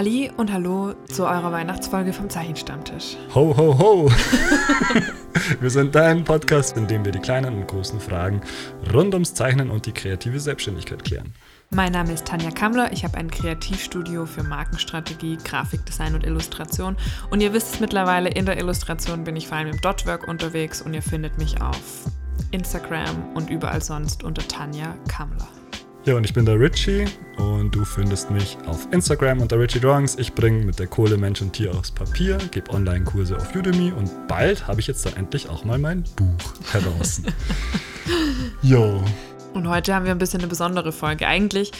[0.00, 3.18] Halli und hallo zu eurer Weihnachtsfolge vom Zeichenstammtisch.
[3.34, 4.10] Ho, ho, ho!
[5.60, 8.40] wir sind dein Podcast, in dem wir die kleinen und großen Fragen
[8.94, 11.34] rund ums Zeichnen und die kreative Selbstständigkeit klären.
[11.68, 16.96] Mein Name ist Tanja Kammler, ich habe ein Kreativstudio für Markenstrategie, Grafikdesign und Illustration.
[17.28, 20.80] Und ihr wisst es mittlerweile, in der Illustration bin ich vor allem im Dotwork unterwegs
[20.80, 22.06] und ihr findet mich auf
[22.52, 25.59] Instagram und überall sonst unter Tanja Kammler.
[26.06, 27.04] Ja, und ich bin der Richie
[27.36, 30.16] und du findest mich auf Instagram unter Richie Drawings.
[30.16, 34.26] Ich bringe mit der Kohle Mensch und Tier aus Papier, gebe Online-Kurse auf Udemy und
[34.26, 37.20] bald habe ich jetzt dann endlich auch mal mein Buch heraus.
[38.62, 39.04] jo.
[39.52, 41.26] Und heute haben wir ein bisschen eine besondere Folge.
[41.26, 41.70] Eigentlich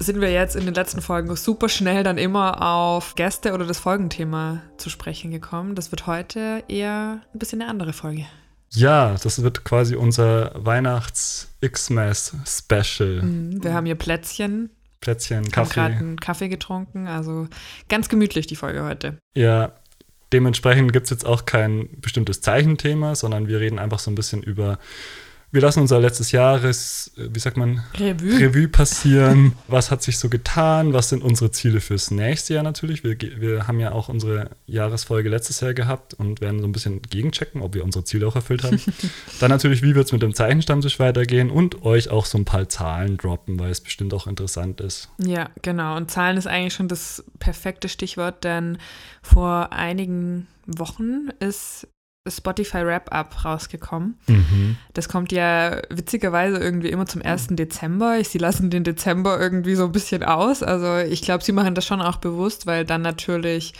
[0.00, 3.78] sind wir jetzt in den letzten Folgen super schnell dann immer auf Gäste oder das
[3.78, 5.76] Folgenthema zu sprechen gekommen.
[5.76, 8.26] Das wird heute eher ein bisschen eine andere Folge.
[8.70, 13.22] Ja, das wird quasi unser Weihnachts-Xmas-Special.
[13.22, 14.70] Mhm, wir haben hier Plätzchen.
[15.00, 15.80] Plätzchen, Kaffee.
[15.80, 17.48] Haben gerade einen Kaffee getrunken, also
[17.88, 19.18] ganz gemütlich die Folge heute.
[19.36, 19.72] Ja,
[20.32, 24.42] dementsprechend gibt es jetzt auch kein bestimmtes Zeichenthema, sondern wir reden einfach so ein bisschen
[24.42, 24.78] über
[25.54, 29.52] wir lassen unser letztes Jahres, äh, wie sagt man, Revue, Revue passieren.
[29.68, 30.92] was hat sich so getan?
[30.92, 33.04] Was sind unsere Ziele fürs nächste Jahr natürlich?
[33.04, 37.00] Wir, wir haben ja auch unsere Jahresfolge letztes Jahr gehabt und werden so ein bisschen
[37.02, 38.80] gegenchecken, ob wir unsere Ziele auch erfüllt haben.
[39.40, 42.68] Dann natürlich, wie wird es mit dem Zeichenstammtisch weitergehen und euch auch so ein paar
[42.68, 45.08] Zahlen droppen, weil es bestimmt auch interessant ist.
[45.18, 45.96] Ja, genau.
[45.96, 48.78] Und Zahlen ist eigentlich schon das perfekte Stichwort, denn
[49.22, 51.86] vor einigen Wochen ist
[52.26, 54.18] Spotify Wrap-Up rausgekommen.
[54.26, 54.76] Mhm.
[54.94, 57.48] Das kommt ja witzigerweise irgendwie immer zum 1.
[57.50, 58.22] Dezember.
[58.24, 60.62] Sie lassen den Dezember irgendwie so ein bisschen aus.
[60.62, 63.74] Also ich glaube, sie machen das schon auch bewusst, weil dann natürlich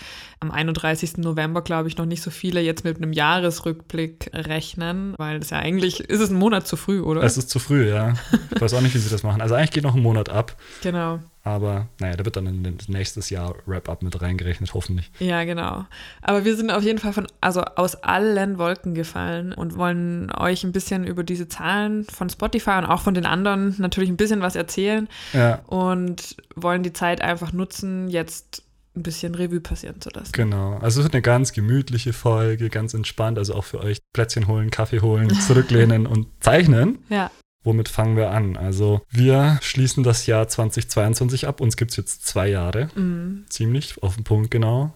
[0.45, 1.19] am 31.
[1.19, 5.59] November, glaube ich, noch nicht so viele jetzt mit einem Jahresrückblick rechnen, weil das ja
[5.59, 7.23] eigentlich ist es ein Monat zu früh, oder?
[7.23, 8.15] Es ist zu früh, ja.
[8.55, 9.41] Ich weiß auch nicht, wie sie das machen.
[9.41, 10.57] Also eigentlich geht noch ein Monat ab.
[10.83, 11.21] Genau.
[11.47, 15.11] Aber naja, da wird dann in nächstes Jahr Wrap-Up mit reingerechnet, hoffentlich.
[15.19, 15.85] Ja, genau.
[16.23, 20.65] Aber wir sind auf jeden Fall von, also aus allen Wolken gefallen und wollen euch
[20.65, 24.41] ein bisschen über diese Zahlen von Spotify und auch von den anderen natürlich ein bisschen
[24.41, 25.07] was erzählen.
[25.35, 25.57] Ja.
[25.67, 28.63] Und wollen die Zeit einfach nutzen, jetzt
[28.97, 30.33] ein bisschen Revue passieren zu lassen.
[30.33, 30.79] Genau.
[30.79, 33.39] Also es wird eine ganz gemütliche Folge, ganz entspannt.
[33.39, 36.99] Also auch für euch Plätzchen holen, Kaffee holen, zurücklehnen und zeichnen.
[37.09, 37.31] Ja.
[37.65, 38.57] Womit fangen wir an?
[38.57, 41.61] Also wir schließen das Jahr 2022 ab.
[41.61, 42.89] Uns gibt es jetzt zwei Jahre.
[42.95, 43.47] Mhm.
[43.49, 44.95] Ziemlich auf den Punkt genau.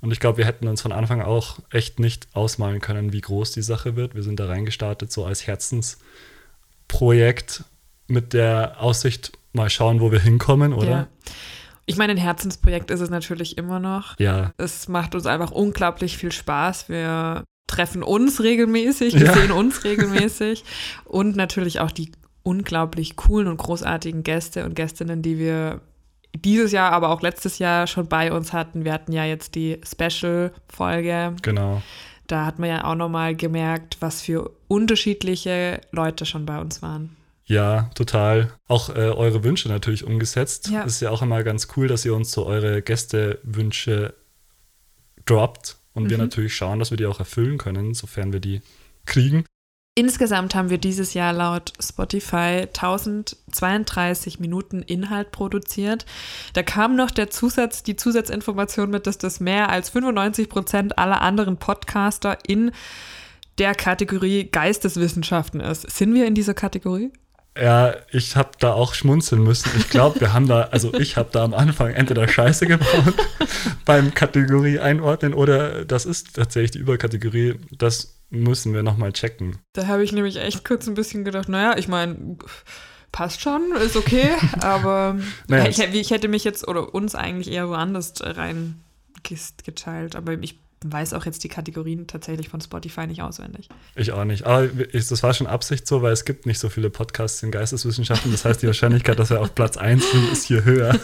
[0.00, 3.50] Und ich glaube, wir hätten uns von Anfang auch echt nicht ausmalen können, wie groß
[3.52, 4.14] die Sache wird.
[4.14, 7.64] Wir sind da reingestartet, so als Herzensprojekt
[8.06, 10.90] mit der Aussicht, mal schauen, wo wir hinkommen, oder?
[10.90, 11.08] Ja.
[11.86, 14.18] Ich meine, ein Herzensprojekt ist es natürlich immer noch.
[14.18, 14.52] Ja.
[14.56, 16.88] Es macht uns einfach unglaublich viel Spaß.
[16.88, 19.34] Wir treffen uns regelmäßig, wir ja.
[19.34, 20.64] sehen uns regelmäßig
[21.04, 22.12] und natürlich auch die
[22.42, 25.80] unglaublich coolen und großartigen Gäste und Gästinnen, die wir
[26.34, 28.84] dieses Jahr, aber auch letztes Jahr schon bei uns hatten.
[28.84, 31.36] Wir hatten ja jetzt die Special-Folge.
[31.42, 31.82] Genau.
[32.26, 37.16] Da hat man ja auch nochmal gemerkt, was für unterschiedliche Leute schon bei uns waren.
[37.46, 38.52] Ja, total.
[38.68, 40.68] Auch äh, eure Wünsche natürlich umgesetzt.
[40.68, 40.82] Ja.
[40.82, 44.14] Ist ja auch immer ganz cool, dass ihr uns so eure Gästewünsche
[45.26, 46.10] droppt und mhm.
[46.10, 48.62] wir natürlich schauen, dass wir die auch erfüllen können, sofern wir die
[49.06, 49.44] kriegen.
[49.96, 56.04] Insgesamt haben wir dieses Jahr laut Spotify 1032 Minuten Inhalt produziert.
[56.52, 61.20] Da kam noch der Zusatz, die Zusatzinformation mit, dass das mehr als 95 Prozent aller
[61.20, 62.72] anderen Podcaster in
[63.58, 65.88] der Kategorie Geisteswissenschaften ist.
[65.88, 67.12] Sind wir in dieser Kategorie?
[67.56, 69.70] Ja, ich habe da auch schmunzeln müssen.
[69.78, 73.14] Ich glaube, wir haben da, also ich habe da am Anfang entweder Scheiße gebaut
[73.84, 77.60] beim Kategorie einordnen oder das ist tatsächlich die Überkategorie.
[77.70, 79.58] Das müssen wir nochmal checken.
[79.72, 82.38] Da habe ich nämlich echt kurz ein bisschen gedacht, naja, ich meine,
[83.12, 85.16] passt schon, ist okay, aber
[85.46, 91.14] naja, ich, ich, hätte mich jetzt oder uns eigentlich eher woanders reingeteilt, aber ich weiß
[91.14, 93.68] auch jetzt die Kategorien tatsächlich von Spotify nicht auswendig.
[93.96, 94.44] Ich auch nicht.
[94.44, 97.50] Aber ich, das war schon Absicht so, weil es gibt nicht so viele Podcasts in
[97.50, 98.30] Geisteswissenschaften.
[98.30, 100.98] Das heißt, die Wahrscheinlichkeit, dass wir auf Platz 1 sind, ist hier höher.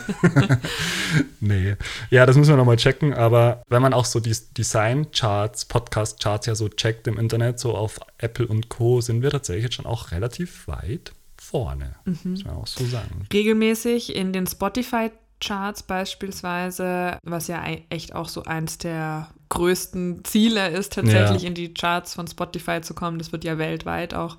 [1.41, 1.77] nee.
[2.11, 3.15] Ja, das müssen wir nochmal checken.
[3.15, 7.99] Aber wenn man auch so die Design-Charts, Podcast-Charts ja so checkt im Internet, so auf
[8.19, 11.95] Apple und Co., sind wir tatsächlich jetzt schon auch relativ weit vorne.
[12.05, 12.33] Mhm.
[12.33, 13.27] Muss man auch so sagen.
[13.33, 15.11] Regelmäßig in den Spotify
[15.41, 21.49] Charts beispielsweise, was ja echt auch so eins der größten Ziele ist, tatsächlich ja.
[21.49, 23.19] in die Charts von Spotify zu kommen.
[23.19, 24.39] Das wird ja weltweit auch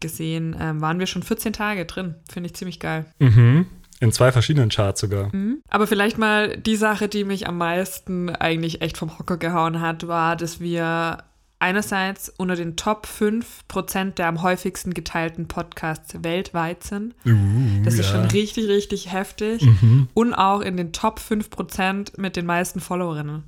[0.00, 0.56] gesehen.
[0.58, 2.14] Ähm, waren wir schon 14 Tage drin.
[2.32, 3.04] Finde ich ziemlich geil.
[3.18, 3.66] Mhm.
[4.00, 5.34] In zwei verschiedenen Charts sogar.
[5.34, 5.62] Mhm.
[5.68, 10.08] Aber vielleicht mal die Sache, die mich am meisten eigentlich echt vom Hocker gehauen hat,
[10.08, 11.18] war, dass wir
[11.60, 17.14] einerseits unter den Top 5% der am häufigsten geteilten Podcasts weltweit sind.
[17.24, 18.16] Uh, Das ist ja.
[18.16, 19.62] schon richtig, richtig heftig.
[19.62, 20.08] Mhm.
[20.14, 23.44] Und auch in den Top 5% mit den meisten Followerinnen.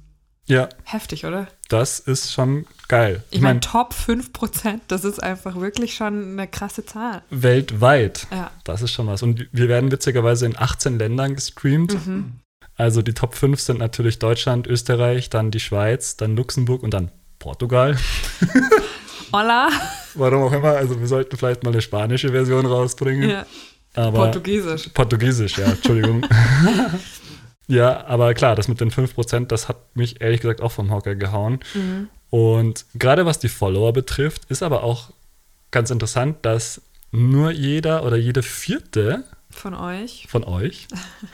[0.46, 1.46] Ja, Heftig, oder?
[1.68, 3.22] das ist schon geil.
[3.30, 7.22] Ich meine, Top 5%, das ist einfach wirklich schon eine krasse Zahl.
[7.30, 8.26] weltweit.
[8.30, 8.50] Ja.
[8.64, 9.22] Das ist schon was.
[9.22, 11.96] Und wir werden witzigerweise in 18 Ländern gestreamt.
[12.76, 17.10] Also die Top 5 sind natürlich Deutschland, Österreich, dann die Schweiz, dann Luxemburg und dann
[17.38, 17.96] Portugal.
[19.32, 19.68] Hola.
[20.14, 20.72] Warum auch immer.
[20.72, 23.30] Also wir sollten vielleicht mal eine spanische Version rausbringen.
[23.30, 23.46] Ja.
[23.94, 24.88] Aber Portugiesisch.
[24.88, 26.26] Portugiesisch, ja, Entschuldigung.
[27.66, 31.14] ja, aber klar, das mit den 5%, das hat mich ehrlich gesagt auch vom Hocker
[31.14, 31.60] gehauen.
[31.74, 32.08] Mhm.
[32.30, 35.10] Und gerade was die Follower betrifft, ist aber auch
[35.70, 39.24] ganz interessant, dass nur jeder oder jede vierte
[39.54, 40.26] Von euch.
[40.28, 40.88] von euch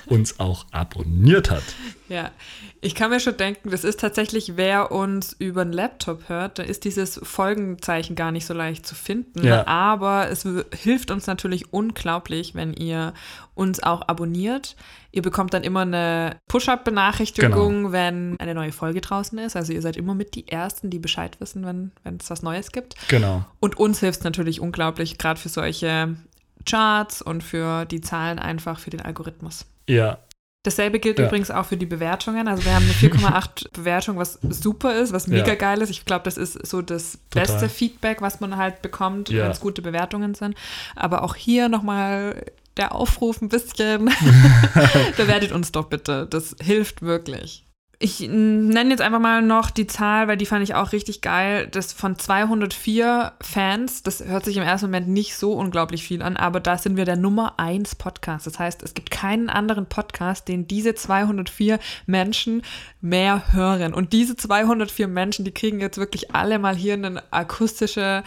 [0.06, 1.62] uns auch abonniert hat.
[2.10, 2.32] Ja,
[2.80, 6.64] ich kann mir schon denken, das ist tatsächlich, wer uns über einen Laptop hört, da
[6.64, 9.46] ist dieses Folgenzeichen gar nicht so leicht zu finden.
[9.46, 9.64] Ja.
[9.68, 10.44] Aber es
[10.74, 13.14] hilft uns natürlich unglaublich, wenn ihr
[13.54, 14.74] uns auch abonniert.
[15.12, 17.92] Ihr bekommt dann immer eine Push-Up-Benachrichtigung, Genau.
[17.92, 19.54] wenn eine neue Folge draußen ist.
[19.54, 22.94] Also ihr seid immer mit die Ersten, die Bescheid wissen, wenn es was Neues gibt.
[23.08, 23.44] Genau.
[23.60, 26.16] Und uns hilft es natürlich unglaublich, gerade für solche
[26.66, 29.66] Charts und für die Zahlen einfach für den Algorithmus.
[29.88, 30.18] Ja,
[30.62, 31.24] Dasselbe gilt Ja.
[31.26, 32.46] übrigens auch für die Bewertungen.
[32.46, 35.54] Also wir haben eine 4,8 Bewertung, was super ist, was mega Ja.
[35.54, 35.88] geil ist.
[35.88, 37.46] Ich glaube, das ist so das Total.
[37.46, 39.44] beste Feedback, was man halt bekommt, Ja.
[39.44, 40.54] wenn es gute Bewertungen sind.
[40.96, 42.44] Aber auch hier nochmal
[42.76, 44.10] der Aufruf ein bisschen.
[45.16, 46.26] Bewertet uns doch bitte.
[46.28, 47.64] Das hilft wirklich.
[48.02, 51.66] Ich nenne jetzt einfach mal noch die Zahl, weil die fand ich auch richtig geil.
[51.70, 56.38] Das von 204 Fans, das hört sich im ersten Moment nicht so unglaublich viel an,
[56.38, 58.46] aber da sind wir der Nummer 1 Podcast.
[58.46, 62.62] Das heißt, es gibt keinen anderen Podcast, den diese 204 Menschen
[63.02, 63.92] mehr hören.
[63.92, 68.22] Und diese 204 Menschen, die kriegen jetzt wirklich alle mal hier eine akustische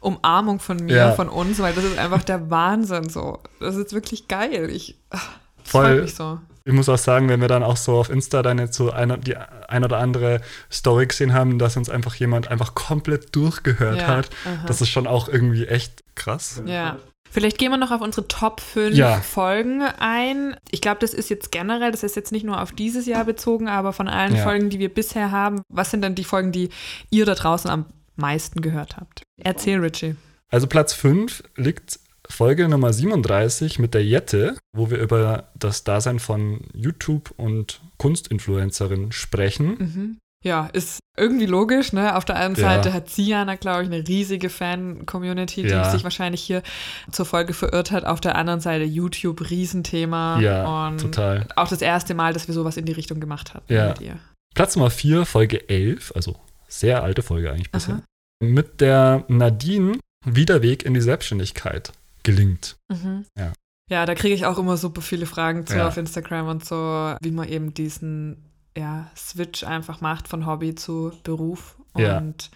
[0.00, 1.12] Umarmung von mir, Ja.
[1.12, 3.38] von uns, weil das ist einfach der Wahnsinn so.
[3.60, 4.68] Das ist wirklich geil.
[4.68, 5.22] Ich, das
[5.64, 5.84] Voll.
[5.86, 6.38] freut mich so.
[6.66, 9.18] Ich muss auch sagen, wenn wir dann auch so auf Insta dann jetzt so eine,
[9.18, 10.40] die ein oder andere
[10.70, 14.64] Story gesehen haben, dass uns einfach jemand einfach komplett durchgehört Ja, hat, aha.
[14.66, 16.60] das ist schon auch irgendwie echt krass.
[16.66, 16.96] Ja.
[17.30, 19.20] Vielleicht gehen wir noch auf unsere Top 5 Ja.
[19.20, 20.56] Folgen ein.
[20.70, 23.68] Ich glaube, das ist jetzt generell, das ist jetzt nicht nur auf dieses Jahr bezogen,
[23.68, 24.42] aber von allen Ja.
[24.42, 26.70] Folgen, die wir bisher haben, was sind denn die Folgen, die
[27.10, 27.86] ihr da draußen am
[28.16, 29.22] meisten gehört habt?
[29.38, 30.16] Erzähl, Richie.
[30.48, 36.18] Also Platz 5 liegt Folge Nummer 37 mit der Jette, wo wir über das Dasein
[36.18, 39.66] von YouTube und Kunstinfluencerin sprechen.
[39.78, 40.18] Mhm.
[40.44, 42.14] Ja, ist irgendwie logisch, ne?
[42.14, 42.60] Auf der einen Ja.
[42.62, 45.90] Seite hat Siana, glaube ich, eine riesige Fan-Community, die Ja.
[45.90, 46.62] sich wahrscheinlich hier
[47.10, 48.04] zur Folge verirrt hat.
[48.04, 50.38] Auf der anderen Seite YouTube, Riesenthema.
[50.40, 51.46] Ja, und total.
[51.56, 53.88] Auch das erste Mal, dass wir sowas in die Richtung gemacht hatten Ja.
[53.88, 54.18] mit ihr.
[54.54, 56.36] Platz Nummer 4, Folge 11, also
[56.68, 58.02] sehr alte Folge eigentlich bisher, Aha.
[58.40, 61.92] mit der Nadine wieder Weg in die Selbstständigkeit
[62.26, 62.76] gelingt.
[62.88, 63.24] Mhm.
[63.38, 63.52] Ja.
[63.88, 65.86] Ja, da kriege ich auch immer super viele Fragen zu Ja.
[65.88, 68.44] auf Instagram und so, wie man eben diesen
[68.76, 71.76] ja, Switch einfach macht von Hobby zu Beruf.
[71.94, 72.50] Und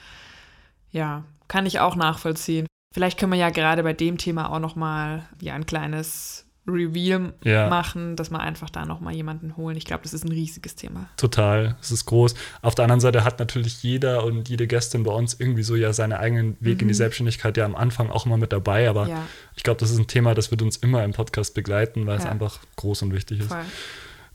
[0.90, 1.24] Ja.
[1.48, 2.66] kann ich auch nachvollziehen.
[2.92, 7.68] Vielleicht können wir ja gerade bei dem Thema auch nochmal ja, ein kleines Reveal Ja.
[7.68, 9.76] machen, dass wir einfach da nochmal jemanden holen.
[9.76, 11.08] Ich glaube, das ist ein riesiges Thema.
[11.16, 12.34] Total, es ist groß.
[12.62, 15.92] Auf der anderen Seite hat natürlich jeder und jede Gästin bei uns irgendwie so ja
[15.92, 16.98] seinen eigenen Weg in die Mhm.
[16.98, 19.26] Selbstständigkeit ja am Anfang auch immer mit dabei, aber Ja,
[19.56, 22.24] ich glaube, das ist ein Thema, das wird uns immer im Podcast begleiten, weil es
[22.24, 22.30] Ja.
[22.30, 23.48] einfach groß und wichtig ist.
[23.48, 23.64] voll.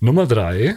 [0.01, 0.75] Nummer drei,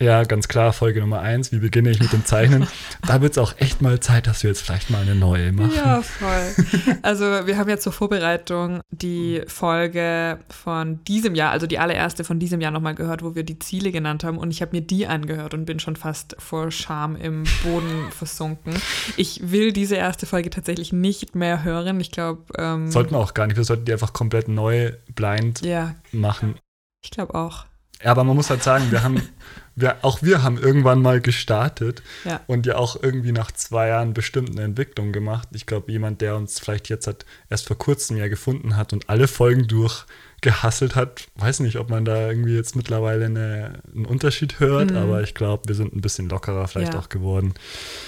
[0.00, 2.66] ja, ganz klar, Folge Nummer eins, wie beginne ich mit dem Zeichnen?
[3.06, 5.72] da wird es auch echt mal Zeit, dass wir jetzt vielleicht mal eine neue machen.
[5.76, 6.96] Ja, voll.
[7.02, 12.38] Also wir haben jetzt zur Vorbereitung die Folge von diesem Jahr, also die allererste von
[12.38, 15.06] diesem Jahr nochmal gehört, wo wir die Ziele genannt haben und ich habe mir die
[15.06, 18.72] angehört und bin schon fast vor Scham im Boden versunken.
[19.18, 22.00] Ich will diese erste Folge tatsächlich nicht mehr hören.
[22.00, 25.60] Ich glaube, ähm, Sollten wir auch gar nicht, wir sollten die einfach komplett neu, blind
[25.60, 26.56] ja, machen.
[27.02, 27.66] ich glaube auch.
[28.02, 29.20] Ja, aber man muss halt sagen, wir haben,
[29.76, 32.40] wir, auch wir haben irgendwann mal gestartet Ja.
[32.46, 35.48] und ja auch irgendwie nach zwei Jahren bestimmt eine Entwicklung gemacht.
[35.52, 39.08] Ich glaube, jemand, der uns vielleicht jetzt hat, erst vor kurzem ja gefunden hat und
[39.08, 39.66] alle Folgen
[40.40, 44.96] durchgehasselt hat, weiß nicht, ob man da irgendwie jetzt mittlerweile eine, einen Unterschied hört, Mhm.
[44.96, 47.00] aber ich glaube, wir sind ein bisschen lockerer vielleicht Ja.
[47.00, 47.54] auch geworden.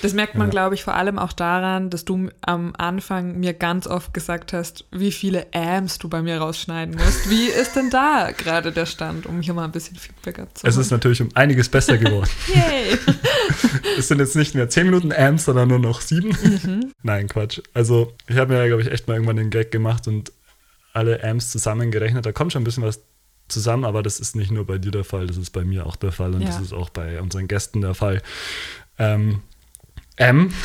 [0.02, 0.50] Das merkt man, Ja.
[0.50, 4.84] glaube ich, vor allem auch daran, dass du am Anfang mir ganz oft gesagt hast,
[4.90, 7.28] wie viele Ams du bei mir rausschneiden musst.
[7.30, 10.70] Wie ist denn da gerade der Stand, um hier mal ein bisschen Feedback abzuholen?
[10.70, 12.30] Es ist natürlich um einiges besser geworden.
[12.54, 12.98] Yay!
[13.98, 16.28] es sind jetzt nicht mehr 10 Minuten Amps, sondern nur noch 7.
[16.28, 16.92] Mhm.
[17.02, 17.60] Nein, Quatsch.
[17.74, 20.32] Also, ich habe mir ja, glaube ich, echt mal irgendwann den Gag gemacht und
[20.92, 22.26] alle Amps zusammengerechnet.
[22.26, 23.02] Da kommt schon ein bisschen was
[23.48, 25.96] zusammen, aber das ist nicht nur bei dir der Fall, das ist bei mir auch
[25.96, 26.48] der Fall und Ja.
[26.48, 28.22] das ist auch bei unseren Gästen der Fall.
[28.98, 29.42] Ähm,
[30.16, 30.52] M.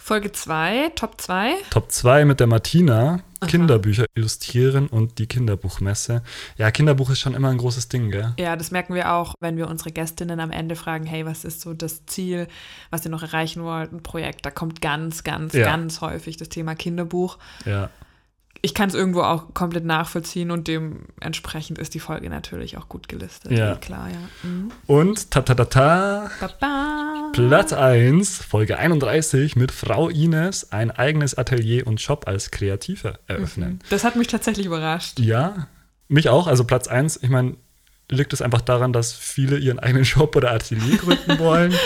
[0.00, 1.52] Folge 2, Top 2.
[1.68, 3.20] Top 2 mit der Martina.
[3.40, 3.50] Aha.
[3.50, 6.22] Kinderbücher illustrieren und die Kinderbuchmesse.
[6.56, 8.32] Ja, Kinderbuch ist schon immer ein großes Ding, gell?
[8.38, 11.60] Ja, das merken wir auch, wenn wir unsere Gästinnen am Ende fragen, hey, was ist
[11.60, 12.48] so das Ziel,
[12.90, 14.46] was ihr noch erreichen wollt, ein Projekt.
[14.46, 15.66] Da kommt ganz, ganz, ja.
[15.66, 17.38] ganz häufig das Thema Kinderbuch.
[17.66, 17.90] Ja
[18.60, 23.08] ich kann es irgendwo auch komplett nachvollziehen und dementsprechend ist die Folge natürlich auch gut
[23.08, 23.52] gelistet.
[23.52, 23.76] Ja.
[23.76, 24.48] Klar, ja.
[24.48, 24.70] Mhm.
[24.86, 26.30] Und ta ta ta ta.
[26.40, 27.30] Baba.
[27.32, 33.74] Platz 1, Folge 31 mit Frau Ines ein eigenes Atelier und Shop als Kreative eröffnen.
[33.74, 33.78] Mhm.
[33.90, 35.20] Das hat mich tatsächlich überrascht.
[35.20, 35.68] Ja,
[36.08, 36.46] mich auch.
[36.46, 37.56] Also Platz 1, ich meine,
[38.10, 41.74] liegt es einfach daran, dass viele ihren eigenen Shop oder Atelier gründen wollen.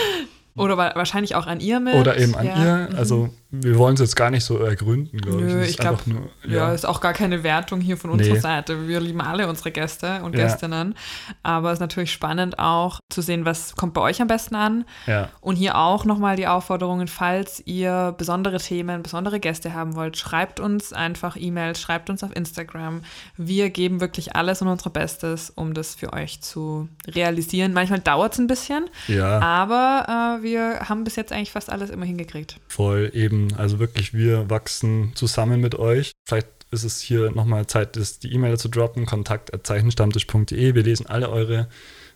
[0.55, 1.95] Oder wahrscheinlich auch an ihr mit.
[1.95, 2.62] Oder eben an ja.
[2.62, 2.88] ihr.
[2.99, 5.52] Also wir wollen es jetzt gar nicht so ergründen, glaube ich.
[5.52, 6.00] Nö, ich glaube,
[6.47, 6.50] ja.
[6.50, 6.73] ja.
[6.73, 8.40] ist auch gar keine Wertung hier von unserer nee.
[8.40, 8.88] Seite.
[8.88, 10.44] Wir lieben alle unsere Gäste und ja.
[10.44, 10.94] Gästinnen.
[11.42, 14.87] Aber es ist natürlich spannend auch zu sehen, was kommt bei euch am besten an.
[15.06, 15.28] Ja.
[15.42, 20.59] Und hier auch nochmal die Aufforderungen, falls ihr besondere Themen, besondere Gäste haben wollt, schreibt
[20.59, 23.02] uns einfach E-Mails, schreibt uns auf Instagram.
[23.37, 27.75] Wir geben wirklich alles und unser Bestes, um das für euch zu realisieren.
[27.75, 29.40] Manchmal dauert es ein bisschen, ja.
[29.40, 32.59] aber äh, wir haben bis jetzt eigentlich fast alles immer hingekriegt.
[32.66, 36.12] Voll, eben also wirklich, wir wachsen zusammen mit euch.
[36.26, 40.75] Vielleicht ist es hier nochmal Zeit, die E-Mail zu droppen, kontakt.zeichenstammtisch.de.
[40.75, 41.68] Wir lesen alle eure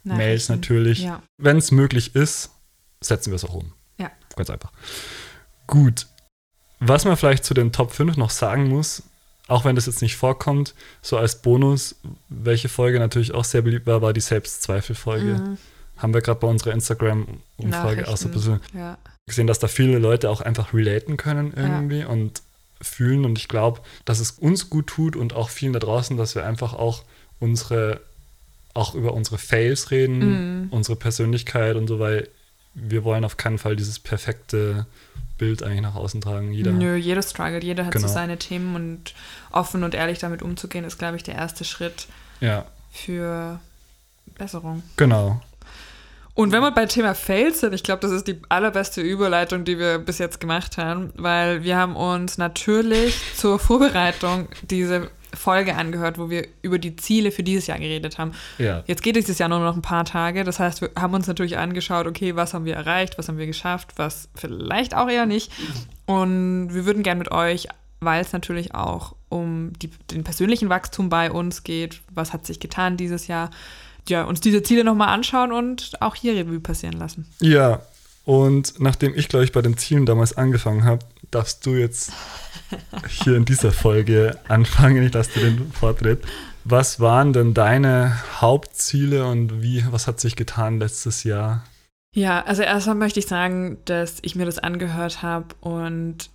[0.05, 1.01] Mails natürlich.
[1.01, 1.23] Ja.
[1.37, 2.51] Wenn es möglich ist,
[3.01, 3.73] setzen wir es auch um.
[3.99, 4.11] Ja.
[4.35, 4.73] Ganz einfach.
[5.67, 6.07] Gut.
[6.79, 9.03] Was man vielleicht zu den Top 5 noch sagen muss,
[9.49, 11.97] auch wenn das jetzt nicht vorkommt, so als Bonus,
[12.29, 15.35] welche Folge natürlich auch sehr beliebt war, war die Selbstzweifel-Folge.
[15.35, 15.59] Mhm.
[15.97, 19.99] Haben wir gerade bei unserer Instagram-Umfrage auch so ein bisschen ja gesehen, dass da viele
[19.99, 22.07] Leute auch einfach relaten können irgendwie ja.
[22.07, 22.43] und
[22.81, 23.25] fühlen.
[23.25, 26.47] Und ich glaube, dass es uns gut tut und auch vielen da draußen, dass wir
[26.47, 27.03] einfach auch
[27.41, 28.01] unsere,
[28.73, 30.69] auch über unsere Fails reden, mhm.
[30.71, 32.29] unsere Persönlichkeit und so, weil
[32.75, 34.87] wir wollen auf keinen Fall dieses perfekte
[35.39, 36.53] Bild eigentlich nach außen tragen.
[36.53, 38.07] Jeder, Nö, jeder struggelt, jeder hat genau.
[38.07, 39.15] so seine Themen und
[39.51, 42.07] offen und ehrlich damit umzugehen, ist, glaube ich, der erste Schritt
[42.41, 42.67] ja.
[42.93, 43.61] für
[44.39, 44.83] Besserung.
[44.97, 45.41] Genau.
[46.37, 49.79] Und wenn wir bei Thema Fails sind, ich glaube, das ist die allerbeste Überleitung, die
[49.79, 56.19] wir bis jetzt gemacht haben, weil wir haben uns natürlich zur Vorbereitung diese Folge angehört,
[56.19, 58.33] wo wir über die Ziele für dieses Jahr geredet haben.
[58.59, 58.85] Ja.
[58.87, 60.45] Jetzt geht dieses Jahr nur noch ein paar Tage.
[60.45, 63.47] Das heißt, wir haben uns natürlich angeschaut, okay, was haben wir erreicht, was haben wir
[63.47, 65.51] geschafft, was vielleicht auch eher nicht.
[66.05, 67.67] Und wir würden gerne mit euch,
[68.01, 72.61] weil es natürlich auch um die, den persönlichen Wachstum bei uns geht, was hat sich
[72.61, 73.51] getan dieses Jahr,
[74.09, 77.27] ja, uns diese Ziele nochmal anschauen und auch hier Revue passieren lassen.
[77.41, 77.81] Ja,
[78.25, 82.13] und nachdem ich, glaube ich, bei den Zielen damals angefangen habe, darfst du jetzt
[83.09, 85.05] hier in dieser Folge anfangen.
[85.05, 86.23] Ich lasse dir den Vortritt.
[86.65, 91.65] Was waren denn deine Hauptziele und wie, was hat sich getan letztes Jahr?
[92.13, 96.31] Ja, also erstmal möchte ich sagen, dass ich mir das angehört habe und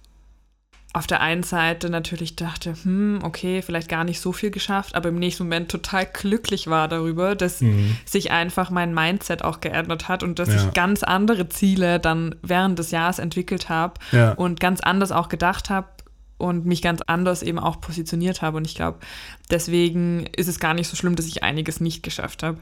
[0.94, 5.10] auf der einen Seite natürlich dachte, hm, okay, vielleicht gar nicht so viel geschafft, aber
[5.10, 7.96] im nächsten Moment total glücklich war darüber, dass mhm.
[8.06, 10.56] sich einfach mein Mindset auch geändert hat und dass ja.
[10.56, 14.34] ich ganz andere Ziele dann während des Jahres entwickelt habe ja.
[14.34, 15.88] und ganz anders auch gedacht habe
[16.38, 18.58] und mich ganz anders eben auch positioniert habe.
[18.58, 19.00] Und ich glaube,
[19.50, 22.58] deswegen ist es gar nicht so schlimm, dass ich einiges nicht geschafft habe.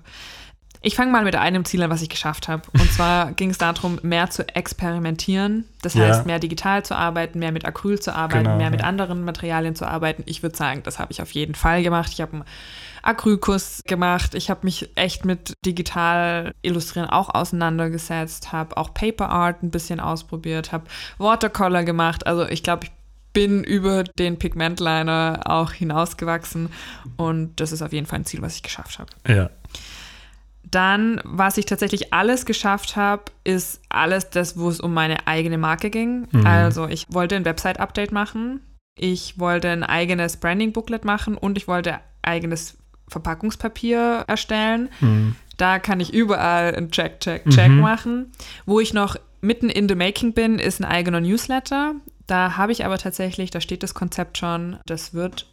[0.81, 2.63] Ich fange mal mit einem Ziel an, was ich geschafft habe.
[2.73, 5.65] Und zwar ging es darum, mehr zu experimentieren.
[5.81, 6.05] Das ja.
[6.05, 9.75] heißt, mehr digital zu arbeiten, mehr mit Acryl zu arbeiten, genau, mehr mit anderen Materialien
[9.75, 10.23] zu arbeiten.
[10.25, 12.11] Ich würde sagen, das habe ich auf jeden Fall gemacht.
[12.13, 12.43] Ich habe einen
[13.01, 14.35] Acrylkurs gemacht.
[14.35, 19.99] Ich habe mich echt mit digital Illustrieren auch auseinandergesetzt, habe auch Paper Art ein bisschen
[19.99, 20.85] ausprobiert, habe
[21.17, 22.25] Watercolor gemacht.
[22.25, 22.91] Also ich glaube, ich
[23.33, 26.69] bin über den Pigmentliner auch hinausgewachsen
[27.17, 29.09] und das ist auf jeden Fall ein Ziel, was ich geschafft habe.
[29.27, 29.49] Ja.
[30.71, 35.57] Dann, was ich tatsächlich alles geschafft habe, ist alles das, wo es um meine eigene
[35.57, 36.27] Marke ging.
[36.31, 36.45] Mhm.
[36.45, 38.61] Also ich wollte ein Website-Update machen,
[38.95, 44.89] ich wollte ein eigenes Branding-Booklet machen und ich wollte eigenes Verpackungspapier erstellen.
[44.99, 45.35] Mhm.
[45.57, 47.79] Da kann ich überall ein Check, Check, Check mhm.
[47.79, 48.31] machen.
[48.65, 51.95] Wo ich noch mitten in the making bin, ist ein eigener Newsletter.
[52.27, 55.47] Da habe ich aber tatsächlich, da steht das Konzept schon, das wird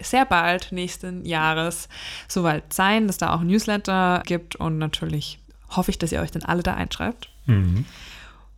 [0.00, 1.88] sehr bald nächsten Jahres
[2.28, 5.38] soweit sein, dass da auch ein Newsletter gibt und natürlich
[5.70, 7.30] hoffe ich, dass ihr euch dann alle da einschreibt.
[7.46, 7.84] Mhm.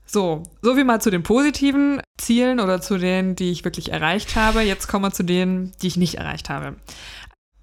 [0.06, 4.34] So, so wie mal zu den positiven Zielen oder zu denen, die ich wirklich erreicht
[4.34, 4.60] habe.
[4.60, 6.76] Jetzt kommen wir zu denen, die ich nicht erreicht habe.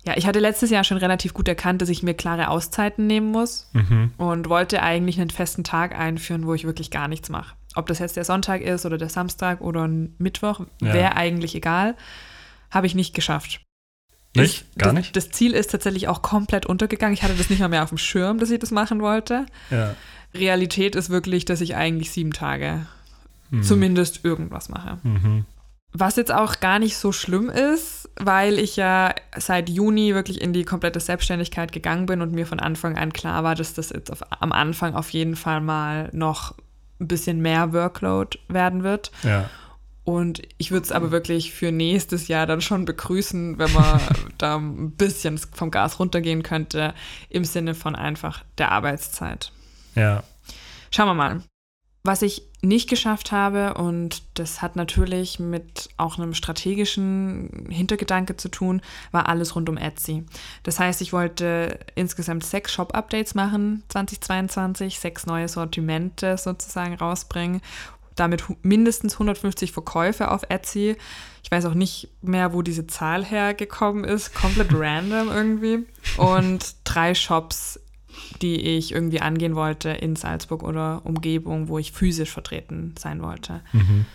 [0.05, 3.31] Ja, ich hatte letztes Jahr schon relativ gut erkannt, dass ich mir klare Auszeiten nehmen
[3.31, 4.13] muss mhm.
[4.17, 7.55] und wollte eigentlich einen festen Tag einführen, wo ich wirklich gar nichts mache.
[7.75, 10.93] Ob das jetzt der Sonntag ist oder der Samstag oder ein Mittwoch, ja.
[10.93, 11.95] wäre eigentlich egal.
[12.71, 13.61] Habe ich nicht geschafft.
[14.41, 14.61] Nicht?
[14.61, 15.15] Ist, Gar das, nicht?
[15.15, 17.13] Das Ziel ist tatsächlich auch komplett untergegangen.
[17.13, 19.45] Ich hatte das nicht mal mehr auf dem Schirm, dass ich das machen wollte.
[19.69, 19.95] Ja.
[20.33, 22.85] Realität ist wirklich, dass ich eigentlich sieben Tage
[23.49, 23.63] Mhm.
[23.63, 24.97] zumindest irgendwas mache.
[25.03, 25.45] Mhm.
[25.93, 30.51] Was jetzt auch gar nicht so schlimm ist, weil ich ja seit Juni wirklich in
[30.51, 34.11] die komplette Selbstständigkeit gegangen bin und mir von Anfang an klar war, dass das jetzt
[34.11, 36.55] auf, am Anfang auf jeden Fall mal noch
[36.99, 39.11] ein bisschen mehr Workload werden wird.
[39.23, 39.49] Ja.
[40.07, 43.99] Und ich würde es aber wirklich für nächstes Jahr dann schon begrüßen, wenn man
[44.37, 46.93] da ein bisschen vom Gas runtergehen könnte,
[47.29, 49.51] im Sinne von einfach der Arbeitszeit.
[49.95, 50.23] Ja.
[50.91, 51.43] Schauen wir mal.
[52.03, 58.47] Was ich nicht geschafft habe, und das hat natürlich mit auch einem strategischen Hintergedanke zu
[58.47, 60.23] tun, war alles rund um Etsy.
[60.63, 67.61] Das heißt, ich wollte insgesamt sechs Shop-Updates machen 2022, sechs neue Sortimente sozusagen rausbringen,
[68.19, 70.95] damit mindestens 150 Verkäufe auf Etsy.
[71.43, 75.85] Ich weiß auch nicht mehr, wo diese Zahl hergekommen ist, komplett random irgendwie.
[76.17, 77.79] Und drei Shops
[78.41, 83.61] die ich irgendwie angehen wollte in Salzburg oder Umgebung, wo ich physisch vertreten sein wollte.
[83.73, 84.05] Mhm.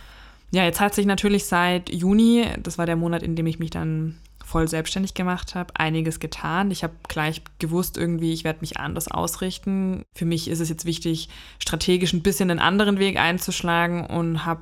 [0.51, 3.71] Ja, jetzt hat sich natürlich seit Juni, das war der Monat, in dem ich mich
[3.71, 4.17] dann
[4.53, 6.69] voll selbstständig gemacht habe, einiges getan.
[6.69, 10.03] Ich habe gleich gewusst, irgendwie, ich werde mich anders ausrichten.
[10.13, 14.61] Für mich ist es jetzt wichtig, strategisch ein bisschen einen anderen Weg einzuschlagen und habe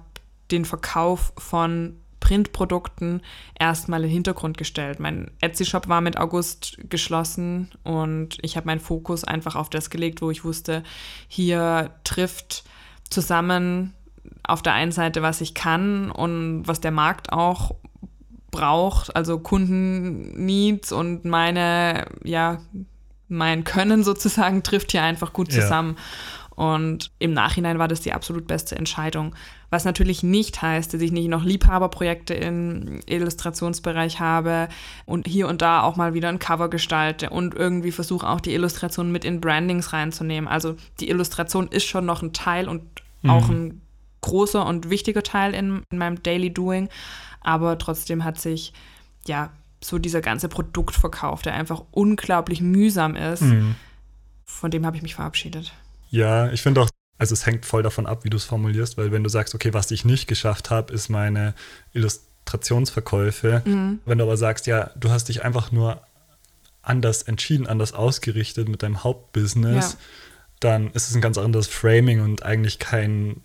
[0.49, 3.21] den Verkauf von Printprodukten
[3.59, 5.01] erstmal in den Hintergrund gestellt.
[5.01, 10.21] Mein Etsy-Shop war mit August geschlossen und ich habe meinen Fokus einfach auf das gelegt,
[10.21, 10.83] wo ich wusste,
[11.27, 12.63] hier trifft
[13.09, 13.93] zusammen
[14.43, 17.75] auf der einen Seite, was ich kann und was der Markt auch
[18.51, 22.59] braucht, also Kunden-Needs und meine, ja,
[23.27, 25.61] mein Können sozusagen trifft hier einfach gut Ja.
[25.61, 25.97] zusammen.
[26.53, 29.33] Und im Nachhinein war das die absolut beste Entscheidung.
[29.71, 34.67] Was natürlich nicht heißt, dass ich nicht noch Liebhaberprojekte im Illustrationsbereich habe
[35.05, 38.53] und hier und da auch mal wieder ein Cover gestalte und irgendwie versuche auch die
[38.53, 40.47] Illustration mit in Brandings reinzunehmen.
[40.47, 42.81] Also die Illustration ist schon noch ein Teil und
[43.27, 43.81] auch ein
[44.21, 46.89] großer und wichtiger Teil in, in meinem Daily Doing.
[47.41, 48.73] Aber trotzdem hat sich
[49.27, 49.51] ja
[49.83, 53.75] so dieser ganze Produktverkauf, der einfach unglaublich mühsam ist, Mhm.
[54.45, 55.73] von dem habe ich mich verabschiedet.
[56.11, 59.11] Ja, ich finde auch, also es hängt voll davon ab, wie du es formulierst, weil
[59.11, 61.55] wenn du sagst, okay, was ich nicht geschafft habe, ist meine
[61.93, 63.61] Illustrationsverkäufe.
[64.05, 66.01] Wenn du aber sagst, ja, du hast dich einfach nur
[66.83, 69.97] anders entschieden, anders ausgerichtet mit deinem Hauptbusiness, Ja.
[70.59, 73.41] dann ist es ein ganz anderes Framing und eigentlich kein,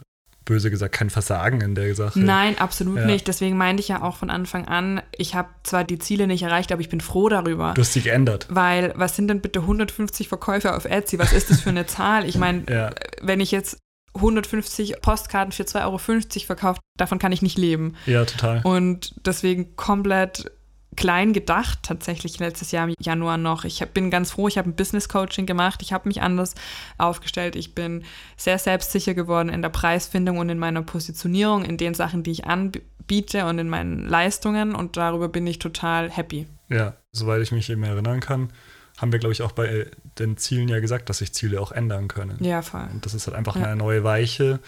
[0.46, 2.18] böse gesagt, kein Versagen in der Sache.
[2.18, 3.04] Nein, absolut Ja.
[3.06, 3.28] nicht.
[3.28, 6.72] Deswegen meinte ich ja auch von Anfang an, ich habe zwar die Ziele nicht erreicht,
[6.72, 7.74] aber ich bin froh darüber.
[7.74, 8.46] Du hast sie geändert.
[8.48, 11.18] Weil, was sind denn bitte 150 Verkäufe auf Etsy?
[11.18, 12.26] Was ist das für eine Zahl?
[12.26, 12.90] Ich meine, Ja.
[13.20, 13.76] wenn ich jetzt
[14.14, 17.94] 150 Postkarten für 2,50 Euro verkaufe, davon kann ich nicht leben.
[18.06, 18.60] Ja, total.
[18.64, 20.50] Und deswegen komplett
[20.96, 23.64] klein gedacht, tatsächlich letztes Jahr im Januar noch.
[23.64, 26.54] Ich bin ganz froh, ich habe ein Business Coaching gemacht, ich habe mich anders
[26.98, 28.04] aufgestellt, ich bin
[28.36, 32.46] sehr selbstsicher geworden in der Preisfindung und in meiner Positionierung, in den Sachen, die ich
[32.46, 36.46] anbiete und in meinen Leistungen und darüber bin ich total happy.
[36.68, 38.52] Ja, soweit ich mich eben erinnern kann,
[38.98, 39.86] haben wir, glaube ich, auch bei
[40.18, 42.42] den Zielen ja gesagt, dass sich Ziele auch ändern können.
[42.42, 42.88] Ja, voll.
[42.92, 43.64] Und das ist halt einfach Ja.
[43.66, 44.58] eine neue Weiche,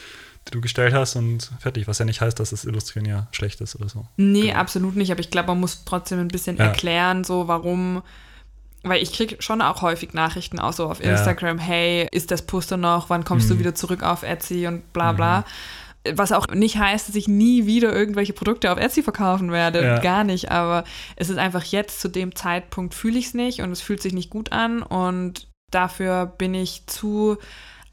[0.48, 1.86] die du gestellt hast und fertig.
[1.88, 4.06] Was ja nicht heißt, dass das Illustrieren ja schlecht ist oder so.
[4.16, 4.54] Nee, Genau.
[4.54, 6.64] absolut nicht, aber ich glaube, man muss trotzdem ein bisschen Ja.
[6.66, 8.02] erklären, so warum.
[8.84, 11.10] Weil ich kriege schon auch häufig Nachrichten, auch so auf Ja.
[11.12, 13.58] Instagram, hey, ist das Poster noch, wann kommst du Mhm.
[13.60, 15.44] wieder zurück auf Etsy und bla bla.
[16.14, 19.98] Was auch nicht heißt, dass ich nie wieder irgendwelche Produkte auf Etsy verkaufen werde, Ja.
[19.98, 20.50] gar nicht.
[20.52, 20.84] Aber
[21.16, 24.12] es ist einfach jetzt zu dem Zeitpunkt fühle ich es nicht und es fühlt sich
[24.14, 27.36] nicht gut an und dafür bin ich zu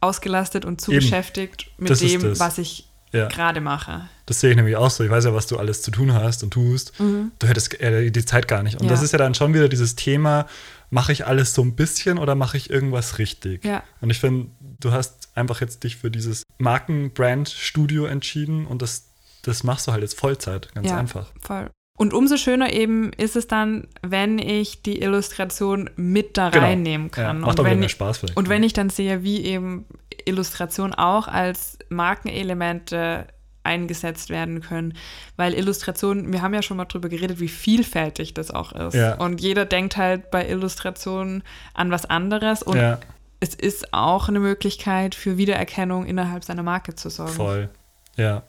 [0.05, 3.27] ausgelastet und zu beschäftigt mit Das dem, was ich Ja.
[3.27, 4.09] gerade mache.
[4.25, 5.03] Das sehe ich nämlich auch so.
[5.03, 6.93] Ich weiß ja, was du alles zu tun hast und tust.
[6.97, 8.75] Du hättest äh, die Zeit gar nicht.
[8.75, 8.87] Und Mhm.
[8.89, 8.93] Ja.
[8.95, 10.47] das ist ja dann schon wieder dieses Thema,
[10.89, 13.63] mache ich alles so ein bisschen oder mache ich irgendwas richtig?
[13.65, 13.83] Ja.
[14.01, 14.47] Und ich finde,
[14.79, 19.05] du hast einfach jetzt dich für dieses Markenbrand-Studio entschieden und das,
[19.43, 20.97] das machst du halt jetzt Vollzeit, ganz Ja.
[20.97, 21.31] einfach.
[21.41, 21.69] Voll.
[21.97, 26.65] Und umso schöner eben ist es dann, wenn ich die Illustration mit da Genau.
[26.65, 27.39] reinnehmen Ja, kann.
[27.39, 28.35] macht und, wenn mehr ich, Spaß vielleicht.
[28.37, 29.85] und wenn ich dann sehe, wie eben
[30.25, 33.27] Illustration auch als Markenelemente
[33.63, 34.93] eingesetzt werden können.
[35.37, 38.93] Weil Illustration, wir haben ja schon mal drüber geredet, wie vielfältig das auch ist.
[38.93, 39.15] Ja.
[39.15, 42.61] Und jeder denkt halt bei Illustrationen an was anderes.
[42.61, 42.99] Und ja,
[43.39, 47.31] es ist auch eine Möglichkeit für Wiedererkennung innerhalb seiner Marke zu sorgen.
[47.33, 47.69] voll.
[48.17, 48.43] Ja.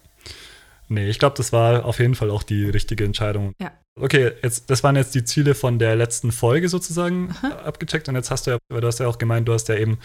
[0.89, 3.55] Nee, ich glaube, das war auf jeden Fall auch die richtige Entscheidung.
[3.61, 3.73] Ja.
[4.01, 8.09] Okay, jetzt, das waren jetzt die Ziele von der letzten Folge sozusagen abgecheckt.
[8.09, 9.99] Und jetzt hast du ja, du hast ja auch gemeint, du hast ja eben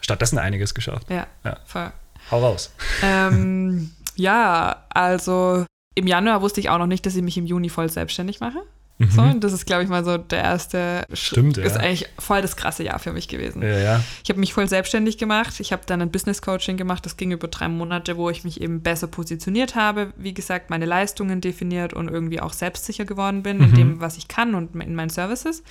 [0.00, 1.08] stattdessen einiges geschafft.
[1.10, 1.58] Ja, Ja.
[1.64, 1.92] voll.
[2.30, 2.72] Hau raus.
[3.02, 7.68] ähm, ja, also im Januar wusste ich auch noch nicht, dass ich mich im Juni
[7.68, 8.62] voll selbstständig mache.
[8.98, 9.10] Mhm.
[9.10, 11.80] So, und das ist, glaube ich, mal so der erste Stimmt, Ist ja.
[11.80, 13.62] eigentlich voll das krasse Jahr für mich gewesen.
[13.62, 14.04] Ja, ja.
[14.22, 15.58] Ich habe mich voll selbstständig gemacht.
[15.60, 17.04] Ich habe dann ein Business Coaching gemacht.
[17.04, 20.12] Das ging über drei Monate, wo ich mich eben besser positioniert habe.
[20.16, 23.74] Wie gesagt, meine Leistungen definiert und irgendwie auch selbstsicher geworden bin in Mhm.
[23.74, 25.62] dem, was ich kann und in meinen Services.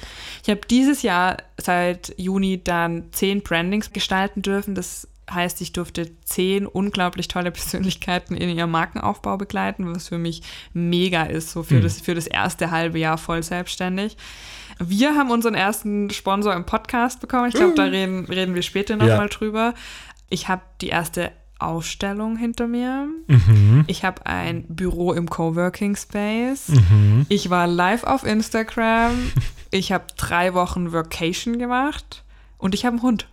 [0.43, 4.75] Ich habe dieses Jahr seit Juni dann zehn Brandings gestalten dürfen.
[4.75, 10.41] Das heißt, ich durfte zehn unglaublich tolle Persönlichkeiten in ihrem Markenaufbau begleiten, was für mich
[10.73, 11.81] mega ist, so für, Mhm.
[11.83, 14.17] das, für das erste halbe Jahr voll selbstständig.
[14.79, 17.49] Wir haben unseren ersten Sponsor im Podcast bekommen.
[17.49, 19.17] Ich glaube, da reden, reden wir später nochmal Ja.
[19.17, 19.73] mal drüber.
[20.29, 23.07] Ich habe die erste Ausstellung hinter mir.
[23.27, 23.83] Mhm.
[23.85, 26.69] Ich habe ein Büro im Coworking Space.
[26.69, 27.27] Mhm.
[27.29, 29.31] Ich war live auf Instagram.
[29.69, 32.23] Ich habe drei Wochen Vacation gemacht.
[32.57, 33.27] Und ich habe einen Hund.